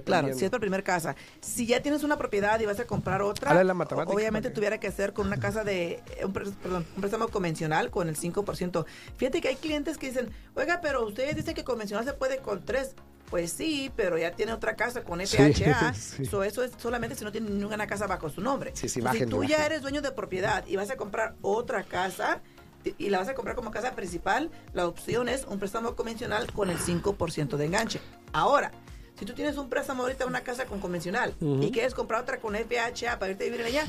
Claro, 0.05 0.33
si 0.33 0.45
es 0.45 0.49
para 0.49 0.61
primer 0.61 0.83
casa. 0.83 1.15
Si 1.41 1.65
ya 1.65 1.81
tienes 1.81 2.03
una 2.03 2.17
propiedad 2.17 2.57
y 2.61 2.65
vas 2.65 2.79
a 2.79 2.85
comprar 2.85 3.21
otra, 3.21 3.63
la 3.63 3.73
obviamente 3.73 4.49
tuviera 4.49 4.79
que 4.79 4.89
ser 4.91 5.11
con 5.11 5.27
una 5.27 5.37
casa 5.37 5.65
de, 5.65 6.01
un, 6.23 6.31
perdón, 6.31 6.85
un 6.95 7.01
préstamo 7.01 7.27
convencional 7.27 7.91
con 7.91 8.07
el 8.07 8.15
5%. 8.15 8.85
Fíjate 9.17 9.41
que 9.41 9.49
hay 9.49 9.55
clientes 9.57 9.97
que 9.97 10.07
dicen, 10.07 10.31
oiga, 10.55 10.79
pero 10.81 11.05
ustedes 11.05 11.35
dicen 11.35 11.53
que 11.53 11.65
convencional 11.65 12.05
se 12.05 12.13
puede 12.13 12.37
con 12.37 12.63
3. 12.63 12.95
Pues 13.33 13.51
sí, 13.51 13.91
pero 13.95 14.15
ya 14.15 14.29
tiene 14.29 14.53
otra 14.53 14.75
casa 14.75 15.03
con 15.03 15.19
FHA. 15.19 15.89
eso 16.43 16.43
es 16.43 16.71
solamente 16.77 17.15
si 17.15 17.23
no 17.23 17.31
tiene 17.31 17.49
ninguna 17.49 17.87
casa 17.87 18.05
bajo 18.05 18.29
su 18.29 18.41
nombre. 18.41 18.75
si 18.75 19.25
tú 19.25 19.43
ya 19.43 19.65
eres 19.65 19.81
dueño 19.81 20.03
de 20.03 20.11
propiedad 20.11 20.63
y 20.67 20.75
vas 20.75 20.91
a 20.91 20.97
comprar 20.97 21.33
otra 21.41 21.81
casa 21.81 22.41
y 22.85 23.09
la 23.09 23.17
vas 23.17 23.29
a 23.29 23.33
comprar 23.33 23.55
como 23.55 23.71
casa 23.71 23.95
principal, 23.95 24.51
la 24.73 24.85
opción 24.85 25.29
es 25.29 25.45
un 25.45 25.57
préstamo 25.57 25.95
convencional 25.95 26.45
con 26.51 26.69
el 26.69 26.77
5% 26.77 27.57
de 27.57 27.65
enganche. 27.65 28.01
Ahora, 28.33 28.71
si 29.17 29.25
tú 29.25 29.33
tienes 29.33 29.57
un 29.57 29.67
préstamo 29.67 30.03
ahorita 30.03 30.27
una 30.27 30.41
casa 30.41 30.67
con 30.67 30.79
convencional 30.79 31.33
y 31.41 31.71
quieres 31.71 31.95
comprar 31.95 32.21
otra 32.21 32.39
con 32.39 32.53
FHA 32.53 33.17
para 33.17 33.31
irte 33.31 33.45
a 33.45 33.49
vivir 33.49 33.65
allá, 33.65 33.87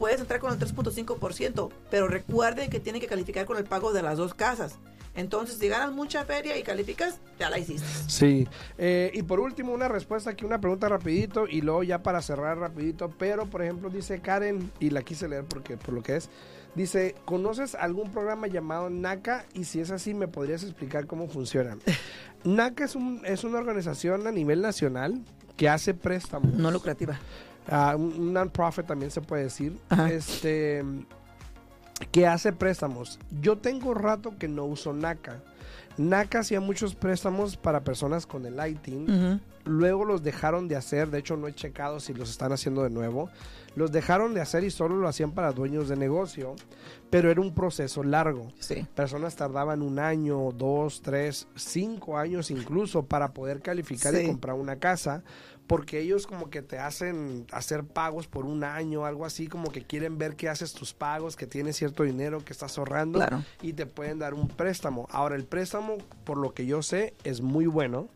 puedes 0.00 0.20
entrar 0.20 0.40
con 0.40 0.52
el 0.52 0.58
3.5%, 0.58 1.70
pero 1.88 2.08
recuerde 2.08 2.68
que 2.68 2.80
tiene 2.80 2.98
que 2.98 3.06
calificar 3.06 3.46
con 3.46 3.58
el 3.58 3.64
pago 3.64 3.92
de 3.92 4.02
las 4.02 4.18
dos 4.18 4.34
casas. 4.34 4.80
Entonces, 5.16 5.58
si 5.58 5.68
ganas 5.68 5.92
mucha 5.92 6.24
feria 6.24 6.56
y 6.58 6.62
calificas, 6.62 7.18
ya 7.38 7.48
la 7.48 7.58
hiciste. 7.58 7.86
Sí. 8.06 8.46
Eh, 8.76 9.10
y 9.14 9.22
por 9.22 9.40
último, 9.40 9.72
una 9.72 9.88
respuesta 9.88 10.30
aquí, 10.30 10.44
una 10.44 10.60
pregunta 10.60 10.88
rapidito 10.88 11.46
y 11.48 11.62
luego 11.62 11.82
ya 11.82 12.02
para 12.02 12.20
cerrar 12.20 12.58
rapidito. 12.58 13.10
Pero, 13.18 13.46
por 13.46 13.62
ejemplo, 13.62 13.88
dice 13.88 14.20
Karen, 14.20 14.70
y 14.78 14.90
la 14.90 15.02
quise 15.02 15.26
leer 15.28 15.44
porque 15.44 15.76
por 15.78 15.94
lo 15.94 16.02
que 16.02 16.16
es, 16.16 16.28
dice, 16.74 17.14
¿conoces 17.24 17.74
algún 17.74 18.10
programa 18.10 18.46
llamado 18.46 18.90
NACA? 18.90 19.46
Y 19.54 19.64
si 19.64 19.80
es 19.80 19.90
así, 19.90 20.12
¿me 20.12 20.28
podrías 20.28 20.62
explicar 20.62 21.06
cómo 21.06 21.28
funciona? 21.28 21.78
NACA 22.44 22.84
es, 22.84 22.94
un, 22.94 23.22
es 23.24 23.42
una 23.42 23.58
organización 23.58 24.26
a 24.26 24.30
nivel 24.30 24.60
nacional 24.60 25.24
que 25.56 25.68
hace 25.68 25.94
préstamos. 25.94 26.52
No 26.52 26.70
lucrativa. 26.70 27.18
Uh, 27.68 27.96
un 27.96 28.32
non-profit 28.32 28.86
también 28.86 29.10
se 29.10 29.20
puede 29.22 29.44
decir. 29.44 29.76
Este 30.10 30.84
que 32.10 32.26
hace 32.26 32.52
préstamos. 32.52 33.18
Yo 33.40 33.58
tengo 33.58 33.94
rato 33.94 34.34
que 34.38 34.48
no 34.48 34.64
uso 34.64 34.92
NACA. 34.92 35.42
NACA 35.98 36.40
hacía 36.40 36.60
muchos 36.60 36.94
préstamos 36.94 37.56
para 37.56 37.82
personas 37.82 38.26
con 38.26 38.44
el 38.44 38.58
ITIN. 38.68 39.10
Ujú. 39.10 39.40
Luego 39.64 40.04
los 40.04 40.22
dejaron 40.22 40.68
de 40.68 40.76
hacer. 40.76 41.10
De 41.10 41.18
hecho, 41.18 41.36
no 41.36 41.48
he 41.48 41.54
checado 41.54 41.98
si 41.98 42.14
los 42.14 42.30
están 42.30 42.52
haciendo 42.52 42.82
de 42.82 42.90
nuevo. 42.90 43.30
Los 43.74 43.92
dejaron 43.92 44.32
de 44.32 44.40
hacer 44.40 44.62
y 44.62 44.70
solo 44.70 44.96
lo 44.96 45.08
hacían 45.08 45.32
para 45.32 45.52
dueños 45.52 45.88
de 45.88 45.96
negocio. 45.96 46.54
Pero 47.10 47.30
era 47.30 47.40
un 47.40 47.54
proceso 47.54 48.04
largo. 48.04 48.52
Sí. 48.58 48.86
Personas 48.94 49.34
tardaban 49.34 49.82
un 49.82 49.98
año, 49.98 50.52
dos, 50.52 51.00
tres, 51.02 51.48
cinco 51.56 52.16
años 52.18 52.50
incluso 52.50 53.04
para 53.04 53.32
poder 53.32 53.60
calificar 53.60 54.14
y 54.14 54.26
comprar 54.26 54.54
una 54.54 54.76
casa. 54.76 55.24
Porque 55.66 56.00
ellos 56.00 56.26
como 56.26 56.48
que 56.48 56.62
te 56.62 56.78
hacen 56.78 57.46
hacer 57.50 57.82
pagos 57.84 58.26
por 58.28 58.44
un 58.46 58.62
año, 58.62 59.04
algo 59.04 59.24
así, 59.26 59.48
como 59.48 59.72
que 59.72 59.82
quieren 59.82 60.16
ver 60.18 60.36
que 60.36 60.48
haces 60.48 60.72
tus 60.72 60.94
pagos, 60.94 61.34
que 61.36 61.46
tienes 61.46 61.76
cierto 61.76 62.04
dinero 62.04 62.44
que 62.44 62.52
estás 62.52 62.78
ahorrando 62.78 63.18
Claro. 63.18 63.42
y 63.62 63.72
te 63.72 63.86
pueden 63.86 64.18
dar 64.20 64.34
un 64.34 64.46
préstamo. 64.48 65.08
Ahora, 65.10 65.34
el 65.34 65.44
préstamo, 65.44 65.98
por 66.24 66.38
lo 66.38 66.54
que 66.54 66.66
yo 66.66 66.82
sé, 66.82 67.14
es 67.24 67.40
muy 67.40 67.66
bueno. 67.66 68.08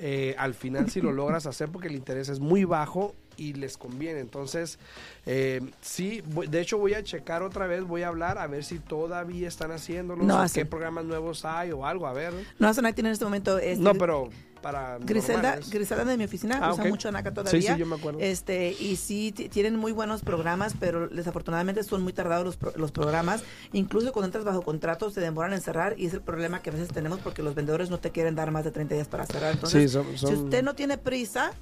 Eh, 0.00 0.34
al 0.38 0.54
final, 0.54 0.90
si 0.90 1.00
lo 1.00 1.12
logras 1.12 1.46
hacer, 1.46 1.68
porque 1.70 1.88
el 1.88 1.94
interés 1.96 2.28
es 2.28 2.40
muy 2.40 2.64
bajo 2.64 3.14
y 3.36 3.52
les 3.52 3.76
conviene. 3.76 4.18
Entonces, 4.20 4.78
eh, 5.26 5.60
sí, 5.80 6.22
de 6.50 6.60
hecho 6.60 6.78
voy 6.78 6.94
a 6.94 7.02
checar 7.04 7.42
otra 7.44 7.68
vez, 7.68 7.84
voy 7.84 8.02
a 8.02 8.08
hablar 8.08 8.38
a 8.38 8.46
ver 8.48 8.64
si 8.64 8.80
todavía 8.80 9.46
están 9.46 9.70
haciéndolo, 9.70 10.24
No 10.24 10.44
qué 10.52 10.66
programas 10.66 11.04
nuevos 11.04 11.44
hay 11.44 11.70
o 11.70 11.86
algo, 11.86 12.06
a 12.08 12.12
ver. 12.12 12.32
No 12.58 12.66
hace 12.68 12.82
NACA 12.82 12.94
tiene 12.96 13.10
en 13.10 13.12
este 13.12 13.24
momento. 13.24 13.58
este, 13.58 13.82
No, 13.82 13.94
pero 13.94 14.28
para 14.60 14.98
Griselda. 14.98 15.58
Griselda 15.70 16.04
de 16.04 16.16
mi 16.16 16.24
oficina 16.24 16.58
Ah, 16.62 16.72
usa 16.72 16.84
ok. 16.84 16.90
mucho 16.90 17.10
NACA 17.12 17.30
Sí, 17.30 17.34
todavía. 17.34 17.74
sí, 17.74 17.78
yo 17.80 17.86
me 17.86 17.96
acuerdo. 17.96 18.20
Este, 18.20 18.72
y 18.72 18.96
sí, 18.96 19.32
ti- 19.32 19.48
tienen 19.48 19.76
muy 19.76 19.92
buenos 19.92 20.22
programas, 20.22 20.74
pero 20.78 21.08
desafortunadamente 21.08 21.82
son 21.82 22.02
muy 22.02 22.12
tardados 22.12 22.44
los, 22.44 22.56
pro- 22.56 22.72
los 22.76 22.92
programas. 22.92 23.42
Incluso 23.72 24.12
cuando 24.12 24.26
entras 24.26 24.44
bajo 24.44 24.62
contrato 24.62 25.10
se 25.10 25.20
demoran 25.20 25.52
en 25.52 25.60
cerrar 25.60 25.94
y 25.98 26.06
es 26.06 26.14
el 26.14 26.20
problema 26.20 26.60
que 26.62 26.70
a 26.70 26.72
veces 26.72 26.88
tenemos 26.88 27.20
porque 27.20 27.42
los 27.42 27.54
vendedores 27.54 27.90
no 27.90 27.98
te 27.98 28.10
quieren 28.10 28.34
dar 28.34 28.50
más 28.50 28.64
de 28.64 28.70
30 28.70 28.94
días 28.94 29.08
para 29.08 29.26
cerrar. 29.26 29.52
Entonces, 29.54 29.82
Sí, 29.82 29.88
son- 29.88 30.16
son- 30.18 30.28
si 30.30 30.34
usted 30.44 30.62
no 30.62 30.74
tiene 30.74 30.98
prisa 30.98 31.52